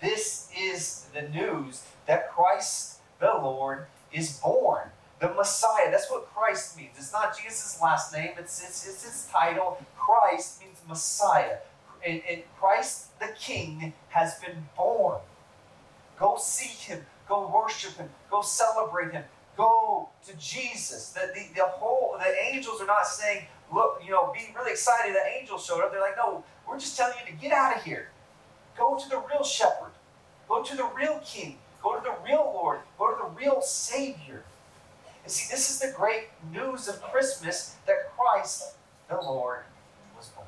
[0.05, 4.91] This is the news that Christ the Lord is born.
[5.19, 5.91] The Messiah.
[5.91, 6.91] That's what Christ means.
[6.99, 9.83] It's not Jesus' last name, it's, it's, it's his title.
[9.97, 11.57] Christ means Messiah.
[12.07, 15.21] And, and Christ the King has been born.
[16.19, 17.07] Go seek him.
[17.27, 18.11] Go worship him.
[18.31, 19.25] Go celebrate him.
[19.57, 21.13] Go to Jesus.
[21.13, 25.17] The, the, the whole the angels are not saying, look, you know, be really excited
[25.17, 25.93] that angels showed up.
[25.93, 28.11] They're like, no, we're just telling you to get out of here.
[28.77, 29.93] Go to the real shepherd.
[30.49, 31.59] Go to the real king.
[31.83, 32.81] Go to the real Lord.
[32.99, 34.45] Go to the real Savior.
[35.23, 38.75] And see, this is the great news of Christmas that Christ,
[39.09, 39.61] the Lord,
[40.17, 40.47] was born.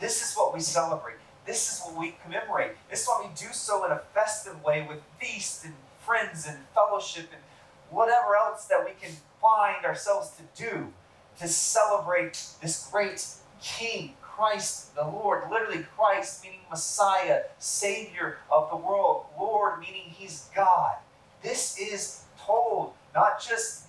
[0.00, 1.16] This is what we celebrate.
[1.46, 2.72] This is what we commemorate.
[2.90, 6.58] This is why we do so in a festive way with feasts and friends and
[6.74, 7.42] fellowship and
[7.90, 10.92] whatever else that we can find ourselves to do
[11.40, 13.26] to celebrate this great
[13.62, 15.44] King, Christ the Lord.
[15.52, 19.26] Literally, Christ meaning Messiah, Savior of the world.
[19.38, 20.96] Lord meaning He's God.
[21.44, 23.86] This is told not just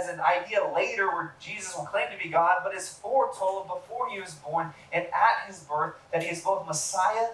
[0.00, 4.08] as an idea later where Jesus will claim to be God, but is foretold before
[4.08, 7.32] he was born and at his birth that he is both Messiah,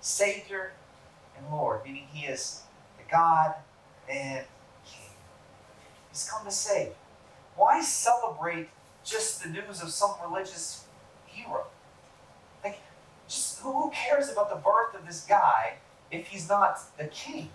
[0.00, 0.72] Savior,
[1.36, 2.62] and Lord, meaning he is
[2.96, 3.54] the God
[4.08, 4.46] and
[4.86, 5.10] King.
[6.08, 6.92] He's come to save.
[7.54, 8.70] Why celebrate
[9.04, 10.84] just the news of some religious
[11.30, 11.66] hero?
[12.64, 12.80] Like,
[13.28, 15.74] just who cares about the birth of this guy
[16.10, 17.50] if he's not the king?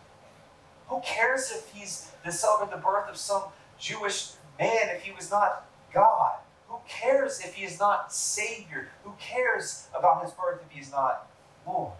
[0.88, 3.43] Who cares if he's to celebrate the birth of some
[3.79, 6.35] Jewish man if he was not God?
[6.67, 8.89] Who cares if he is not Savior?
[9.03, 11.27] Who cares about his birth if he is not
[11.65, 11.93] Lord?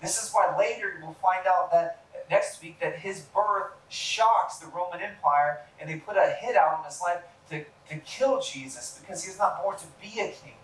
[0.00, 4.66] This is why later we'll find out that next week that his birth shocks the
[4.66, 8.98] Roman Empire and they put a hit out on his life to, to kill Jesus
[9.00, 10.54] because he was not born to be a king.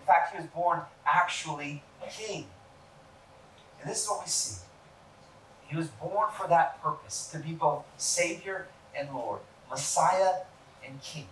[0.00, 2.46] In fact, he was born actually king.
[3.80, 4.62] And this is what we see.
[5.66, 10.42] He was born for that purpose to be both Savior and Lord, Messiah
[10.86, 11.26] and King.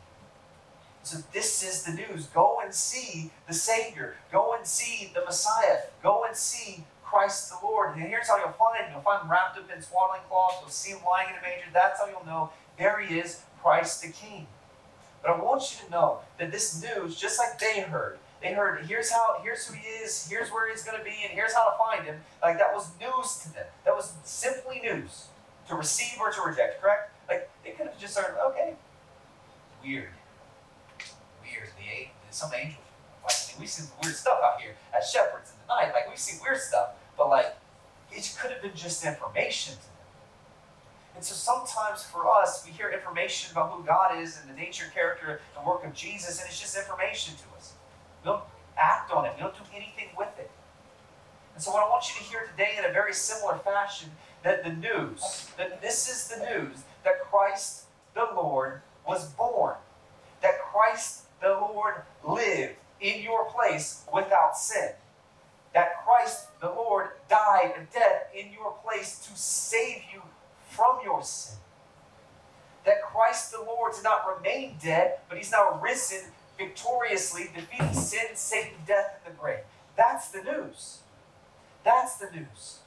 [1.02, 2.26] So this is the news.
[2.26, 4.16] Go and see the Savior.
[4.32, 5.80] Go and see the Messiah.
[6.02, 7.96] Go and see Christ the Lord.
[7.96, 8.92] And here's how you'll find him.
[8.92, 10.56] You'll find him wrapped up in swaddling cloths.
[10.60, 11.66] You'll see him lying in a manger.
[11.72, 14.46] That's how you'll know there he is, Christ the King.
[15.22, 18.86] But I want you to know that this news, just like they heard, they heard
[18.86, 21.76] here's how here's who he is, here's where he's gonna be, and here's how to
[21.76, 22.20] find him.
[22.42, 23.66] Like that was news to them.
[23.84, 25.26] That was simply news.
[25.68, 27.12] To receive or to reject, correct?
[27.28, 28.74] Like they could have just started, okay.
[29.84, 30.08] Weird.
[31.42, 31.68] Weird.
[31.78, 32.80] The some angel.
[33.22, 35.92] Like we see weird stuff out here as shepherds in the night.
[35.92, 36.90] Like we see weird stuff.
[37.16, 37.56] But like,
[38.10, 39.89] it could have been just information to.
[41.20, 44.86] And so sometimes for us, we hear information about who God is and the nature,
[44.94, 47.74] character, and work of Jesus, and it's just information to us.
[48.24, 48.42] We don't
[48.78, 49.32] act on it.
[49.36, 50.50] We don't do anything with it.
[51.52, 54.12] And so what I want you to hear today in a very similar fashion,
[54.44, 59.74] that the news, that this is the news, that Christ the Lord was born.
[60.40, 64.92] That Christ the Lord lived in your place without sin
[65.72, 70.22] that Christ the Lord died a death in your place to save you
[70.80, 71.58] from your sin.
[72.86, 78.34] That Christ the Lord did not remain dead, but he's now risen victoriously, defeating sin,
[78.34, 79.60] Satan, death, and the grave.
[79.94, 81.00] That's the news.
[81.84, 82.78] That's the news.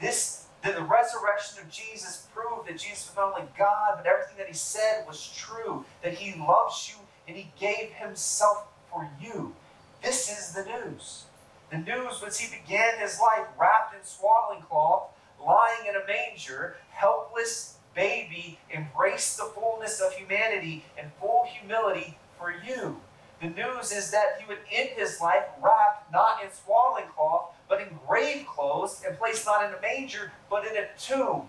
[0.00, 4.36] This that the resurrection of Jesus proved that Jesus was not only God, but everything
[4.38, 9.54] that he said was true, that he loves you and he gave himself for you.
[10.02, 11.24] This is the news.
[11.70, 15.10] The news was he began his life wrapped in swaddling cloth,
[15.44, 22.52] lying in a manger, helpless baby, embraced the fullness of humanity and full humility for
[22.52, 23.00] you.
[23.40, 27.80] The news is that he would end his life wrapped not in swaddling cloth, but
[27.80, 31.48] in grave clothes, and placed not in a manger, but in a tomb.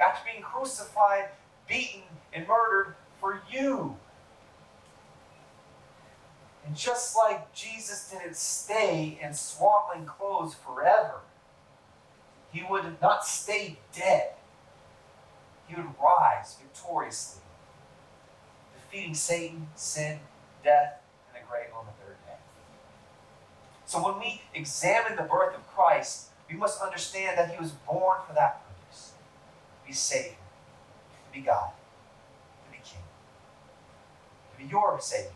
[0.00, 1.30] After being crucified,
[1.66, 2.02] beaten,
[2.32, 3.96] and murdered for you.
[6.64, 11.20] And just like Jesus didn't stay in swaddling clothes forever,
[12.58, 14.30] he would not stay dead.
[15.66, 17.42] He would rise victoriously,
[18.74, 20.20] defeating Satan, sin,
[20.64, 22.38] death, and the grave on the third day.
[23.86, 28.18] So when we examine the birth of Christ, we must understand that he was born
[28.26, 29.12] for that purpose
[29.82, 31.70] to be Savior, to be God,
[32.64, 33.02] to be King,
[34.52, 35.32] to be your Savior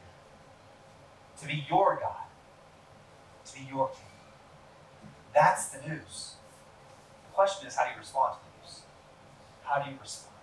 [1.43, 2.27] to be your God,
[3.45, 4.05] to be your King.
[5.35, 6.35] That's the news.
[7.33, 8.81] The question is, how do you respond to the news?
[9.65, 10.37] How do you respond?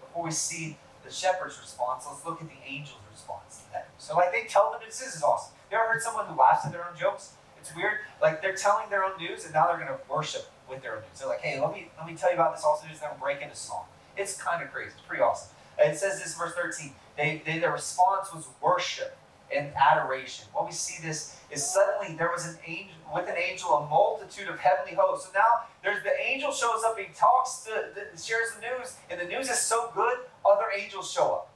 [0.00, 3.90] Before we see the shepherd's response, let's look at the angel's response to that.
[3.98, 5.54] So, like, they tell them this is awesome.
[5.70, 7.34] You ever heard someone who laughs at their own jokes?
[7.60, 7.98] It's weird.
[8.20, 11.02] Like, they're telling their own news, and now they're going to worship with their own
[11.02, 11.20] news.
[11.20, 13.20] They're like, hey, let me let me tell you about this awesome news, and then
[13.20, 13.84] break into song.
[14.16, 14.90] It's kind of crazy.
[14.98, 15.54] It's pretty awesome.
[15.78, 16.90] It says this verse 13.
[17.16, 19.16] They, they, their response was worship
[19.54, 20.46] and adoration.
[20.52, 24.48] What we see this is suddenly there was an angel with an angel, a multitude
[24.48, 25.26] of heavenly hosts.
[25.26, 29.20] So now there's the angel shows up, he talks to the, shares the news, and
[29.20, 30.18] the news is so good,
[30.50, 31.50] other angels show up.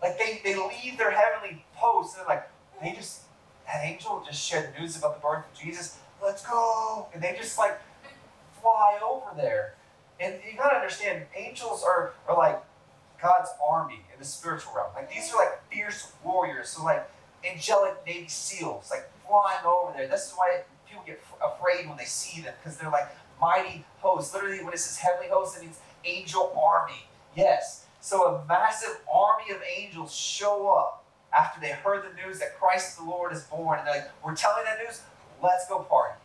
[0.00, 2.48] Like they, they leave their heavenly posts and they're like,
[2.82, 3.22] they just
[3.66, 5.98] that angel just shared the news about the birth of Jesus.
[6.22, 7.08] Let's go.
[7.14, 7.80] And they just like
[8.60, 9.74] fly over there.
[10.20, 12.62] And you gotta understand, angels are, are like
[13.20, 14.90] God's army in the spiritual realm.
[14.94, 16.70] Like these are like fierce warriors.
[16.70, 17.08] So like
[17.44, 20.08] angelic Navy SEALs, like flying over there.
[20.08, 23.08] This is why people get afraid when they see them, because they're like
[23.40, 24.34] mighty hosts.
[24.34, 27.06] Literally, when it says heavenly hosts, it means angel army.
[27.36, 27.86] Yes.
[28.00, 32.98] So a massive army of angels show up after they heard the news that Christ
[32.98, 33.78] the Lord is born.
[33.78, 35.02] And they're like, we're telling that news,
[35.42, 36.18] let's go party.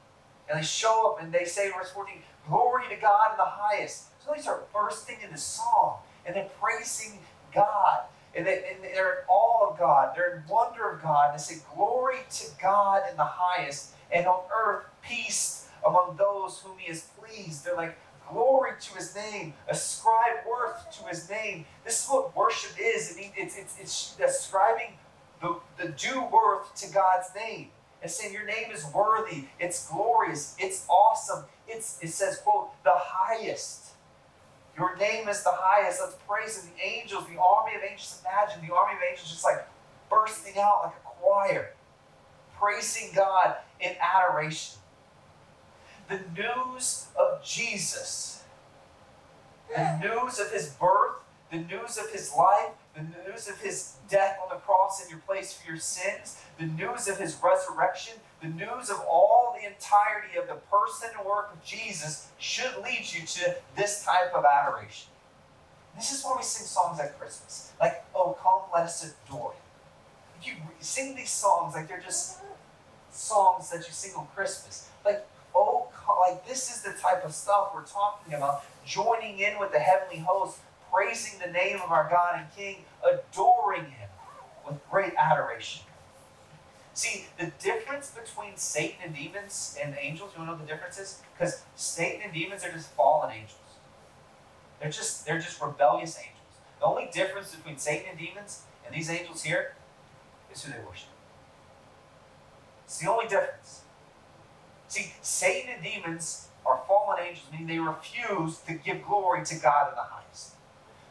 [0.50, 2.16] And they show up and they say, verse 14,
[2.48, 4.06] glory to God in the highest.
[4.24, 7.20] So they start bursting into song and then praising
[7.54, 8.02] God
[8.38, 10.14] and, they, and they're in awe of God.
[10.16, 11.32] They're in wonder of God.
[11.32, 16.60] And they say, Glory to God in the highest, and on earth peace among those
[16.60, 17.66] whom he is pleased.
[17.66, 17.98] They're like,
[18.30, 19.54] Glory to his name.
[19.68, 21.66] Ascribe worth to his name.
[21.84, 23.18] This is what worship is.
[23.18, 24.94] It's, it's, it's ascribing
[25.42, 27.70] the, the due worth to God's name.
[28.02, 29.46] And saying, Your name is worthy.
[29.60, 30.56] It's glorious.
[30.60, 31.46] It's awesome.
[31.68, 33.92] It's, it says, quote, the highest.
[34.78, 36.02] Your name is the highest.
[36.02, 36.72] Let's praise Him.
[36.78, 39.68] The angels, the army of angels, imagine the army of angels just like
[40.10, 41.72] bursting out like a choir,
[42.60, 44.78] praising God in adoration.
[46.10, 48.44] the news of Jesus,
[49.76, 51.16] the news of his birth,
[51.52, 55.20] the news of his life, the news of his death on the cross in your
[55.20, 60.38] place for your sins, the news of his resurrection, the news of all the entirety
[60.38, 65.10] of the person and work of Jesus should lead you to this type of adoration.
[65.96, 67.72] This is why we sing songs at Christmas.
[67.80, 69.62] Like, oh, come, let us adore him.
[70.44, 72.38] You sing these songs like they're just
[73.12, 74.90] songs that you sing on Christmas.
[75.04, 75.88] Like, oh,
[76.30, 78.64] like this is the type of stuff we're talking about.
[78.86, 80.60] Joining in with the heavenly host,
[80.94, 84.10] praising the name of our God and King, adoring him
[84.68, 85.84] with great adoration.
[86.98, 90.98] See, the difference between Satan and demons and angels, you want to know the difference
[90.98, 91.22] is?
[91.32, 93.54] Because Satan and demons are just fallen angels.
[94.82, 96.58] They're just they're just rebellious angels.
[96.80, 99.76] The only difference between Satan and demons and these angels here
[100.52, 101.10] is who they worship.
[102.86, 103.82] It's the only difference.
[104.88, 109.90] See, Satan and demons are fallen angels, meaning they refuse to give glory to God
[109.90, 110.56] in the highest.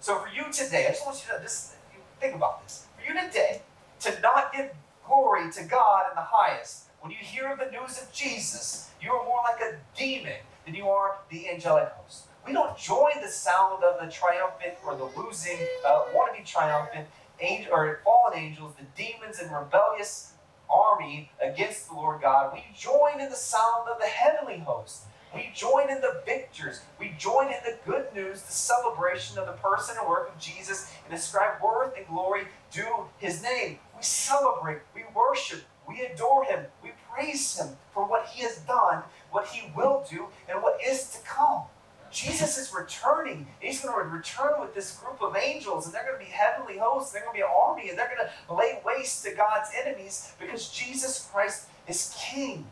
[0.01, 1.77] So for you today, I just want you to this,
[2.19, 2.87] think about this.
[2.99, 3.63] For you today,
[4.01, 4.71] to not give
[5.07, 9.25] glory to God in the highest, when you hear the news of Jesus, you are
[9.25, 12.25] more like a demon than you are the angelic host.
[12.47, 17.07] We don't join the sound of the triumphant or the losing, uh, wannabe triumphant
[17.41, 20.33] angel or fallen angels, the demons and rebellious
[20.71, 22.53] army against the Lord God.
[22.53, 25.03] We join in the sound of the heavenly host.
[25.35, 26.81] We join in the victors.
[26.99, 30.93] We join in the good news, the celebration of the person and work of Jesus,
[31.05, 32.87] and ascribe worth and glory to
[33.19, 33.79] his name.
[33.97, 39.03] We celebrate, we worship, we adore him, we praise him for what he has done,
[39.31, 41.63] what he will do, and what is to come.
[42.11, 43.47] Jesus is returning.
[43.61, 46.79] He's going to return with this group of angels, and they're going to be heavenly
[46.79, 47.13] hosts.
[47.13, 50.33] They're going to be an army, and they're going to lay waste to God's enemies
[50.39, 52.67] because Jesus Christ is King.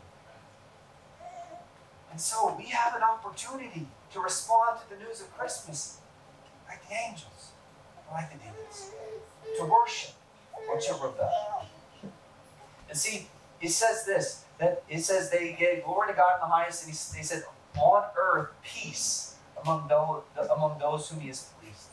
[2.11, 5.99] And so we have an opportunity to respond to the news of Christmas
[6.67, 7.51] like the angels,
[8.11, 8.91] like the demons,
[9.59, 10.14] to worship
[10.69, 11.67] or to rebel.
[12.89, 13.27] And see,
[13.61, 16.93] it says this that it says they gave glory to God in the highest, and
[16.93, 17.43] he, they said,
[17.77, 20.23] on earth peace among those,
[20.55, 21.87] among those whom he is pleased.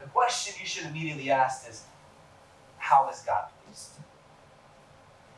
[0.00, 1.84] The question you should immediately ask is,
[2.78, 3.90] how is God pleased?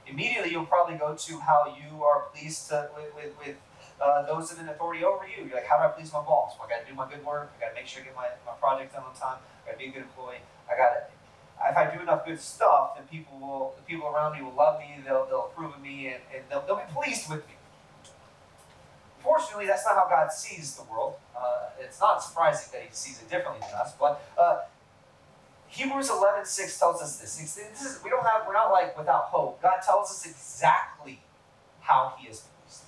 [0.06, 3.56] Immediately, you'll probably go to how you are pleased to, with, with, with
[4.00, 5.44] uh, those in authority over you.
[5.44, 6.54] You're like, how do I please my boss?
[6.58, 7.52] Well, I got to do my good work.
[7.56, 9.38] I got to make sure I get my, my project done on time.
[9.64, 10.40] I got to be a good employee.
[10.70, 11.15] I got to.
[11.64, 14.78] If I do enough good stuff, then people will, the people around me will love
[14.78, 14.96] me.
[15.04, 17.54] They'll, they'll approve of me, and, and they'll, they'll be pleased with me.
[19.20, 21.14] Fortunately, that's not how God sees the world.
[21.36, 24.60] Uh, it's not surprising that He sees it differently than us, but uh,
[25.68, 27.36] Hebrews 11 6 tells us this.
[27.36, 29.60] this is, we don't have, we're not like without hope.
[29.60, 31.20] God tells us exactly
[31.80, 32.82] how He is pleased.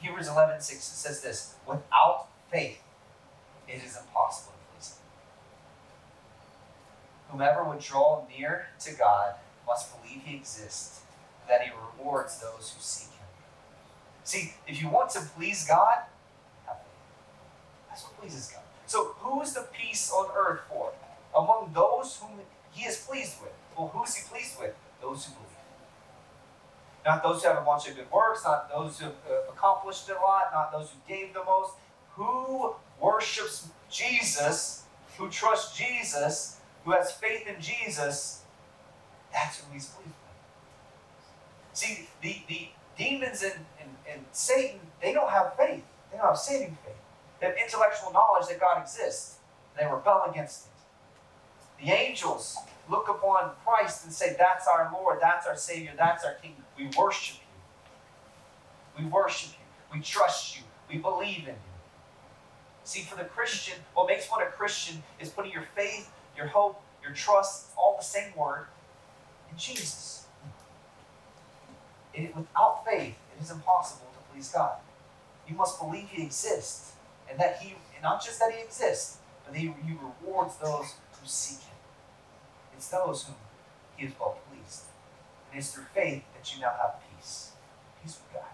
[0.00, 2.80] Hebrews 11 6 says this Without faith,
[3.68, 4.57] it is impossible.
[7.30, 9.34] Whomever would draw near to God
[9.66, 11.02] must believe He exists,
[11.48, 13.26] that He rewards those who seek Him.
[14.24, 16.04] See, if you want to please God.
[17.88, 18.62] That's what pleases God.
[18.86, 20.92] So, who is the peace on earth for?
[21.36, 22.40] Among those whom
[22.72, 23.52] He is pleased with.
[23.76, 24.74] Well, who is He pleased with?
[25.00, 25.48] Those who believe.
[27.04, 30.08] Not those who have a bunch of good works, not those who have uh, accomplished
[30.08, 31.72] a lot, not those who gave the most.
[32.16, 34.84] Who worships Jesus,
[35.16, 38.42] who trusts Jesus, who has faith in Jesus,
[39.32, 40.12] that's who He's with.
[41.72, 43.64] See, the, the demons and
[44.10, 45.84] and Satan, they don't have faith.
[46.10, 46.94] They don't have saving faith.
[47.40, 49.36] They have intellectual knowledge that God exists.
[49.78, 51.84] They rebel against it.
[51.84, 52.56] The angels
[52.90, 56.56] look upon Christ and say, That's our Lord, that's our Savior, that's our King.
[56.76, 57.36] We worship
[58.96, 59.04] you.
[59.04, 59.96] We worship you.
[59.96, 60.64] We trust you.
[60.90, 61.54] We believe in you.
[62.82, 66.80] See, for the Christian, what makes one a Christian is putting your faith, your hope,
[67.02, 68.66] your trust, all the same word,
[69.50, 70.26] in Jesus.
[72.14, 74.76] It, without faith, it is impossible to please God.
[75.48, 76.92] You must believe He exists,
[77.28, 81.26] and that He, not just that He exists, but that He, he rewards those who
[81.26, 81.76] seek Him.
[82.74, 83.34] It's those whom
[83.96, 84.84] He is well pleased.
[85.50, 87.52] And it's through faith that you now have peace.
[88.02, 88.52] Peace with God.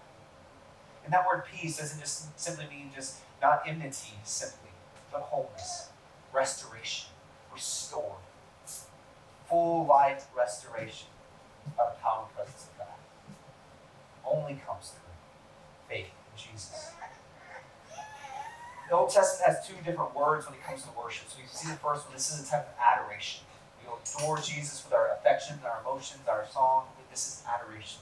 [1.03, 4.71] And that word peace doesn't just simply mean just not enmity simply,
[5.11, 5.89] but wholeness,
[6.33, 7.09] restoration,
[7.55, 8.19] restored,
[9.49, 11.07] full life restoration
[11.77, 12.87] by the power and presence of God
[14.27, 15.15] only comes through
[15.87, 16.91] faith in Jesus.
[18.89, 21.29] The Old Testament has two different words when it comes to worship.
[21.29, 23.45] So you see the first one, this is a type of adoration.
[23.81, 26.85] We adore Jesus with our affections, our emotions, our song.
[27.09, 28.01] This is adoration.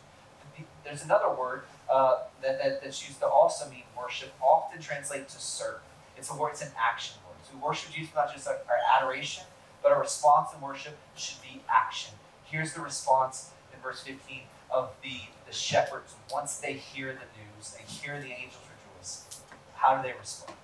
[0.84, 5.40] there's another word uh, that, that, that's used to also mean worship, often translate to
[5.40, 5.80] serve.
[6.18, 7.16] It's a word, it's an action
[7.54, 8.58] So worship Jesus not just our
[8.98, 9.44] adoration,
[9.82, 12.14] but our response in worship should be action.
[12.46, 14.42] Here's the response in verse 15
[14.72, 18.64] of the, the shepherds once they hear the news, they hear the angels
[18.98, 19.42] rejoice.
[19.76, 20.58] How do they respond?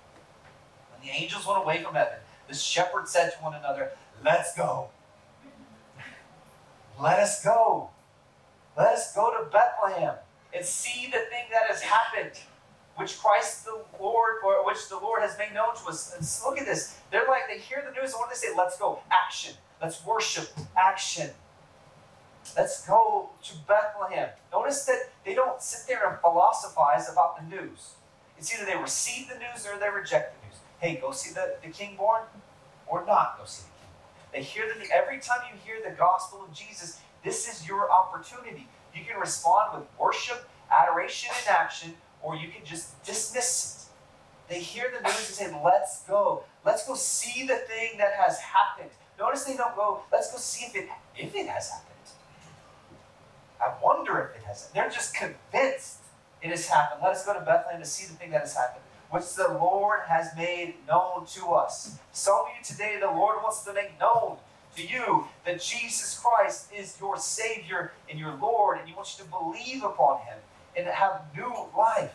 [0.92, 2.18] When the angels went away from heaven,
[2.48, 3.92] the shepherds said to one another,
[4.24, 4.88] Let's go.
[7.00, 7.90] Let us go.
[8.76, 10.16] Let us go to Bethlehem
[10.52, 12.32] and see the thing that has happened,
[13.00, 16.14] which Christ the Lord, or which the Lord has made known to us.
[16.14, 16.98] And look at this.
[17.10, 18.54] They're like, they hear the news, and what do they say?
[18.54, 19.00] Let's go.
[19.10, 19.54] Action.
[19.80, 20.48] Let's worship.
[20.76, 21.30] Action.
[22.56, 24.28] Let's go to Bethlehem.
[24.52, 27.94] Notice that they don't sit there and philosophize about the news.
[28.36, 30.58] It's either they receive the news or they reject the news.
[30.78, 32.22] Hey, go see the, the king born
[32.86, 34.28] or not go see the king born.
[34.32, 38.66] They hear the every time you hear the gospel of Jesus, this is your opportunity.
[38.94, 43.88] You can respond with worship, adoration, and action, or you can just dismiss
[44.48, 44.52] it.
[44.52, 46.42] They hear the news and say, Let's go.
[46.64, 48.90] Let's go see the thing that has happened.
[49.18, 51.86] Notice they don't go, Let's go see if it, if it has happened.
[53.60, 54.68] I wonder if it has.
[54.74, 55.98] They're just convinced
[56.42, 57.02] it has happened.
[57.02, 60.00] Let us go to Bethlehem to see the thing that has happened, which the Lord
[60.08, 61.98] has made known to us.
[62.12, 64.38] Some of you today, the Lord wants to make known
[64.76, 69.24] to you that Jesus Christ is your Savior and your Lord, and He wants you
[69.24, 70.38] to believe upon Him
[70.76, 72.14] and have new life.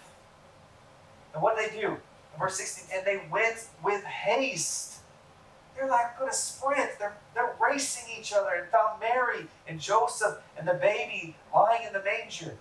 [1.33, 1.87] And what did they do?
[1.87, 4.99] In verse 16, and they went with haste.
[5.75, 6.91] They're like going to sprint.
[6.99, 11.93] They're, they're racing each other and found Mary and Joseph and the baby lying in
[11.93, 12.55] the manger.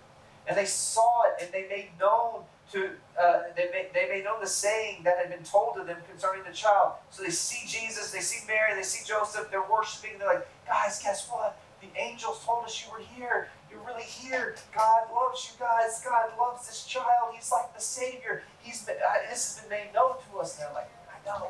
[0.47, 2.89] And they saw it and they made known to
[3.21, 6.43] uh, they, made, they made known the saying that had been told to them concerning
[6.43, 6.93] the child.
[7.11, 10.17] So they see Jesus, they see Mary, they see Joseph, they're worshiping.
[10.17, 11.57] They're like, guys, guess what?
[11.81, 13.49] The angels told us you were here.
[13.75, 14.55] You're really here.
[14.73, 16.01] God loves you guys.
[16.03, 17.33] God loves this child.
[17.33, 18.43] He's like the Savior.
[18.61, 20.57] He's been, uh, this has been made known to us.
[20.57, 21.49] And they're like, I know.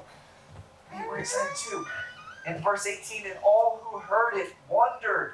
[0.97, 1.85] We were excited too.
[2.47, 5.33] In verse 18, and all who heard it wondered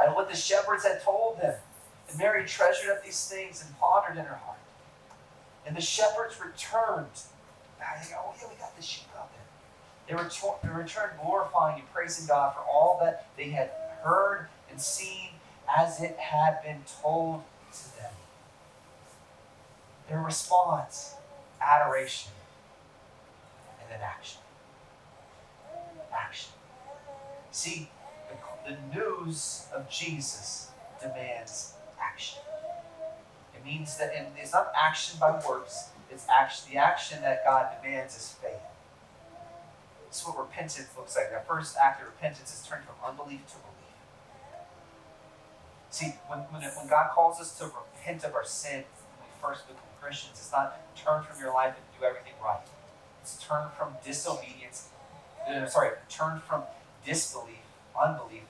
[0.00, 1.54] at what the shepherds had told them.
[2.08, 4.58] And Mary treasured up these things and pondered in her heart.
[5.66, 7.06] And the shepherds returned.
[7.80, 10.16] oh, yeah, we got the sheep out there.
[10.16, 13.70] They, retor- they returned glorifying and praising God for all that they had
[14.02, 15.30] heard and seen
[15.76, 17.42] as it had been told
[17.72, 18.12] to them.
[20.08, 21.14] Their response,
[21.60, 22.32] adoration,
[23.80, 24.40] and then action.
[26.12, 26.52] Action.
[27.50, 27.90] See,
[28.28, 32.38] the, the news of Jesus demands action.
[33.54, 36.72] It means that and it's not action by works, it's action.
[36.72, 38.52] The action that God demands is faith.
[40.08, 41.30] This is what repentance looks like.
[41.30, 43.67] The first act of repentance is turning from unbelief to.
[45.90, 48.84] See, when, when, when God calls us to repent of our sin
[49.18, 52.60] when we first become Christians, it's not turn from your life and do everything right.
[53.22, 54.88] It's turn from disobedience,
[55.48, 56.62] uh, sorry, turn from
[57.04, 57.64] disbelief,
[58.00, 58.42] unbelief,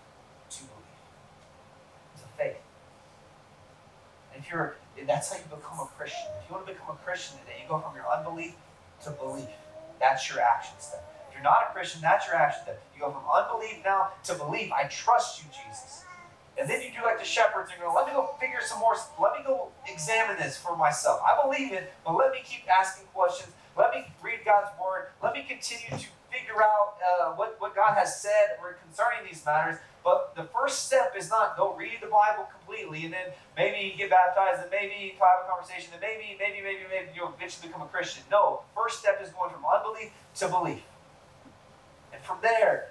[0.50, 2.24] to belief.
[2.24, 2.56] A faith.
[4.34, 4.76] And if you're
[5.06, 6.26] that's how you become a Christian.
[6.42, 8.54] If you want to become a Christian today, you go from your unbelief
[9.04, 9.48] to belief.
[10.00, 11.04] That's your action step.
[11.28, 12.82] If you're not a Christian, that's your action step.
[12.94, 14.72] You go from unbelief now to belief.
[14.72, 16.04] I trust you, Jesus.
[16.58, 18.96] And then you do like the shepherds and go, let me go figure some more,
[19.20, 21.20] let me go examine this for myself.
[21.22, 23.52] I believe it, but let me keep asking questions.
[23.76, 25.08] Let me read God's word.
[25.22, 29.78] Let me continue to figure out uh, what, what God has said concerning these matters.
[30.02, 34.10] But the first step is not go read the Bible completely and then maybe get
[34.10, 37.86] baptized and maybe have a conversation and maybe, maybe, maybe, maybe you'll eventually become a
[37.86, 38.22] Christian.
[38.30, 40.82] No, first step is going from unbelief to belief.
[42.12, 42.90] And from there,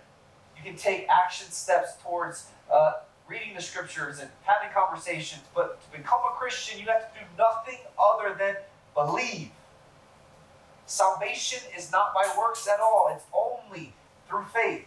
[0.55, 2.93] you can take action steps towards uh,
[3.28, 5.41] reading the scriptures and having conversations.
[5.53, 8.55] But to become a Christian, you have to do nothing other than
[8.93, 9.51] believe.
[10.86, 13.93] Salvation is not by works at all, it's only
[14.30, 14.86] through faith.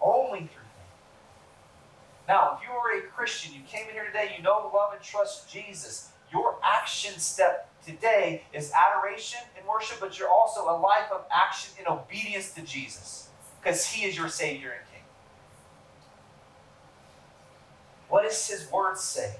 [0.00, 2.28] Only through faith.
[2.28, 5.02] now, if you are a Christian, you came in here today, you know, love, and
[5.02, 11.10] trust Jesus, your action step today is adoration and worship, but you're also a life
[11.12, 13.28] of action in obedience to Jesus
[13.60, 15.02] because He is your Savior and King.
[18.08, 19.36] What does His Word say?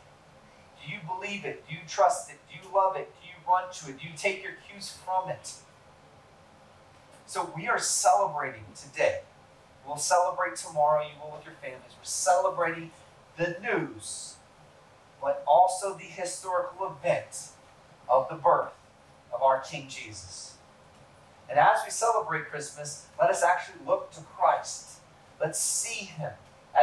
[0.84, 1.66] Do you believe it?
[1.68, 2.38] Do you trust it?
[2.48, 3.12] Do you love it?
[3.20, 4.00] Do you run to it?
[4.00, 5.52] Do you take your cues from it?
[7.26, 9.20] So we are celebrating today
[9.88, 11.92] We'll celebrate tomorrow, you will with your families.
[11.96, 12.90] We're celebrating
[13.38, 14.36] the news,
[15.20, 17.48] but also the historical event
[18.06, 18.74] of the birth
[19.32, 20.56] of our King Jesus.
[21.48, 25.00] And as we celebrate Christmas, let us actually look to Christ.
[25.40, 26.32] Let's see him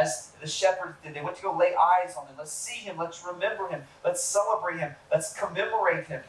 [0.00, 1.14] as the shepherds did.
[1.14, 2.34] They went to go lay eyes on him.
[2.38, 2.96] Let's see him.
[2.98, 3.82] Let's remember him.
[4.04, 4.94] Let's celebrate him.
[5.10, 6.22] Let's commemorate him.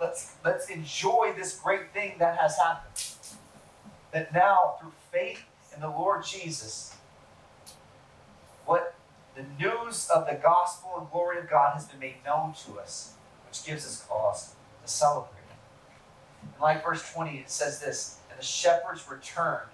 [0.00, 3.04] Let's, let's enjoy this great thing that has happened.
[4.12, 5.44] That now, through faith
[5.74, 6.94] in the Lord Jesus,
[8.64, 8.94] what
[9.34, 13.14] the news of the gospel and glory of God has been made known to us,
[13.48, 14.54] which gives us cause
[14.84, 15.34] to celebrate.
[16.42, 19.68] In like verse 20, it says this And the shepherds returned,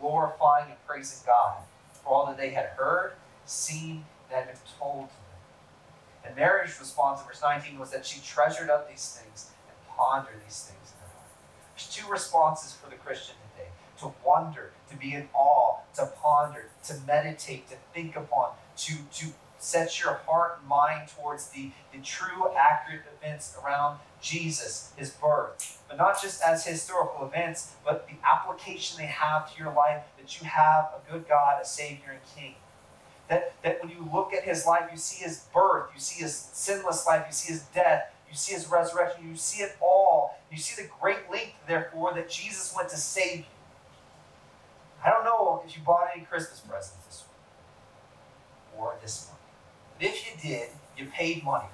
[0.00, 1.58] glorifying and praising God
[2.04, 3.12] for all that they had heard,
[3.46, 5.24] seen, and had been told to them.
[6.26, 10.40] And Mary's response in verse 19 was that she treasured up these things and pondered
[10.46, 11.30] these things in her heart.
[11.74, 13.68] There's two responses for the Christian today
[14.00, 19.26] to wonder, to be in awe, to ponder, to meditate, to think upon, to, to
[19.58, 25.82] set your heart and mind towards the, the true, accurate events around Jesus, his birth.
[25.88, 30.40] But not just as historical events, but the application they have to your life that
[30.40, 32.54] you have a good God, a Savior, and King.
[33.28, 36.34] That, that when you look at his life, you see his birth, you see his
[36.34, 40.38] sinless life, you see his death, you see his resurrection, you see it all.
[40.50, 43.44] You see the great length, therefore, that Jesus went to save you.
[45.04, 49.40] I don't know if you bought any Christmas presents this week or this month.
[49.98, 51.68] But if you did, you paid money.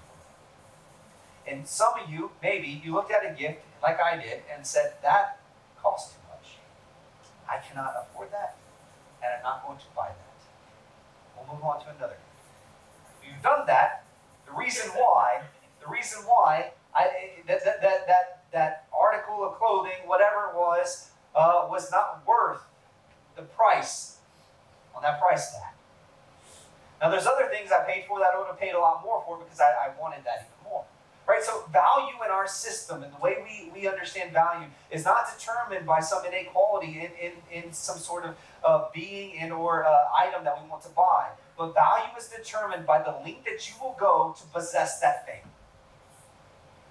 [1.47, 4.95] And some of you, maybe, you looked at a gift like I did and said,
[5.03, 5.41] that
[5.83, 6.57] costs too much.
[7.49, 8.57] I cannot afford that,
[9.23, 10.31] and I'm not going to buy that.
[11.37, 12.17] We'll move on to another.
[13.23, 14.05] If you've done that,
[14.47, 15.43] the reason why,
[15.81, 17.09] the reason why I,
[17.47, 22.63] that, that, that, that, that article of clothing, whatever it was, uh, was not worth
[23.37, 24.19] the price
[24.95, 25.75] on that price tag.
[27.01, 29.23] Now, there's other things I paid for that I would have paid a lot more
[29.27, 30.85] for because I, I wanted that even more.
[31.31, 31.45] Right?
[31.45, 35.87] So, value in our system and the way we, we understand value is not determined
[35.87, 40.43] by some inequality in, in, in some sort of uh, being and or uh, item
[40.43, 41.29] that we want to buy.
[41.57, 45.43] But value is determined by the length that you will go to possess that thing.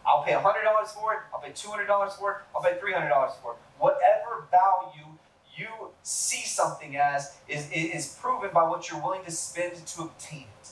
[0.08, 3.58] I'll pay $100 for it, I'll pay $200 for it, I'll pay $300 for it.
[3.78, 5.18] Whatever value
[5.54, 5.68] you
[6.02, 10.70] see something as is, is proven by what you're willing to spend to obtain it.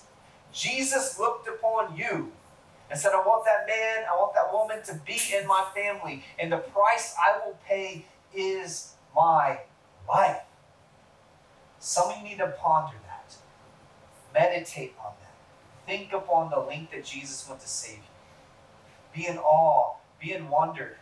[0.54, 2.32] Jesus looked upon you
[2.90, 6.24] and said, I want that man, I want that woman to be in my family,
[6.40, 9.60] and the price I will pay is my
[10.08, 10.42] life.
[11.80, 13.36] Some of you need to ponder that,
[14.34, 15.34] meditate on that,
[15.86, 18.04] think upon the length that Jesus went to save you.
[19.14, 20.98] Be in awe, be in wonder,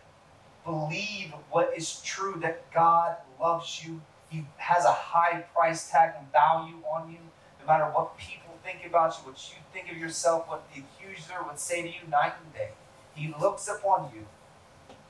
[0.64, 4.02] believe what is true that God loves you.
[4.30, 7.20] He has a high price tag and value on you,
[7.62, 11.36] no matter what people think about you, what you think of yourself, what the accuser
[11.48, 12.72] would say to you night and day.
[13.14, 14.26] He looks upon you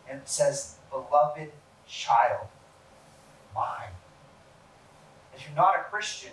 [0.10, 1.52] and says, Beloved
[1.88, 2.48] child,
[3.56, 3.94] mine.
[5.34, 6.32] If you're not a Christian,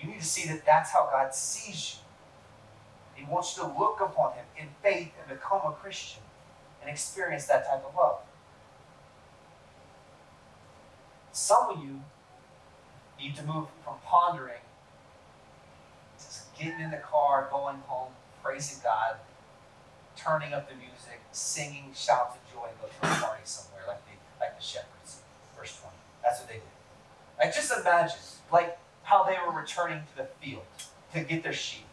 [0.00, 2.00] you need to see that that's how God sees you.
[3.14, 6.22] He wants you to look upon Him in faith and become a Christian
[6.80, 8.18] and experience that type of love.
[11.30, 12.02] Some of you
[13.20, 14.61] need to move from pondering
[16.62, 19.16] getting in the car, going home, praising God,
[20.16, 24.04] turning up the music, singing shouts of joy, and go to a party somewhere like
[24.06, 25.20] the like the shepherds.
[25.58, 25.94] Verse 20.
[26.22, 26.62] That's what they did.
[27.38, 28.18] Like just imagine,
[28.52, 30.62] like how they were returning to the field
[31.14, 31.86] to get their sheep.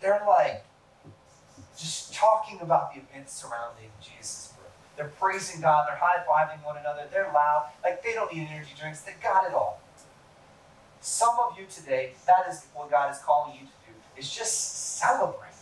[0.00, 0.64] They're like
[1.78, 4.66] just talking about the events surrounding Jesus' birth.
[4.96, 5.86] They're praising God.
[5.88, 7.06] They're high fiving one another.
[7.10, 7.70] They're loud.
[7.84, 9.02] Like they don't need energy drinks.
[9.02, 9.80] They got it all.
[11.06, 14.98] Some of you today, that is what God is calling you to do, is just
[14.98, 15.54] celebrate,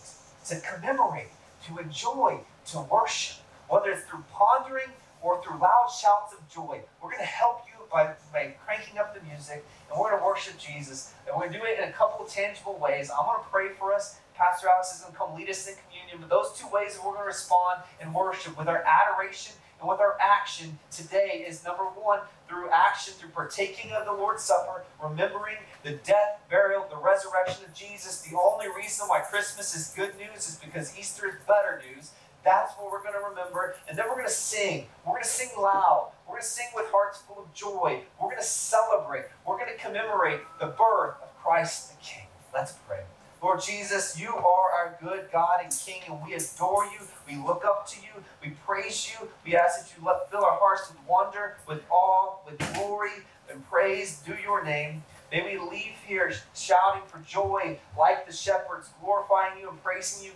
[0.46, 1.28] to commemorate,
[1.66, 4.88] to enjoy, to worship, whether it's through pondering
[5.20, 6.80] or through loud shouts of joy.
[7.02, 10.26] We're going to help you by, by cranking up the music, and we're going to
[10.26, 11.12] worship Jesus.
[11.26, 13.10] And we're going to do it in a couple of tangible ways.
[13.10, 14.16] I'm going to pray for us.
[14.34, 16.24] Pastor Alex is going to come lead us in communion.
[16.26, 19.52] But those two ways we're going to respond in worship with our adoration
[19.84, 24.42] and with our action today is number one, through action, through partaking of the Lord's
[24.42, 28.22] Supper, remembering the death, burial, the resurrection of Jesus.
[28.22, 32.12] The only reason why Christmas is good news is because Easter is better news.
[32.46, 33.76] That's what we're going to remember.
[33.86, 34.86] And then we're going to sing.
[35.04, 36.12] We're going to sing loud.
[36.26, 38.04] We're going to sing with hearts full of joy.
[38.18, 39.26] We're going to celebrate.
[39.46, 42.26] We're going to commemorate the birth of Christ the King.
[42.54, 43.00] Let's pray.
[43.44, 47.06] Lord Jesus, you are our good God and King, and we adore you.
[47.28, 48.24] We look up to you.
[48.42, 49.28] We praise you.
[49.44, 53.10] We ask that you let, fill our hearts with wonder, with awe, with glory
[53.50, 54.22] and praise.
[54.24, 55.02] Due your name.
[55.30, 60.32] May we leave here shouting for joy like the shepherds, glorifying you and praising you,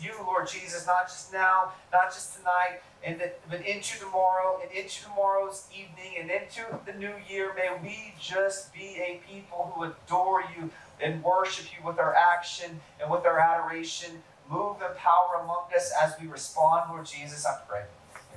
[0.00, 5.02] you, Lord Jesus, not just now, not just tonight, and but into tomorrow and into
[5.02, 7.52] tomorrow's evening and into the new year.
[7.56, 10.70] May we just be a people who adore you
[11.02, 14.22] and worship you with our action and with our adoration.
[14.50, 17.82] Move and power among us as we respond, Lord Jesus, I pray.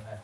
[0.01, 0.19] Amen.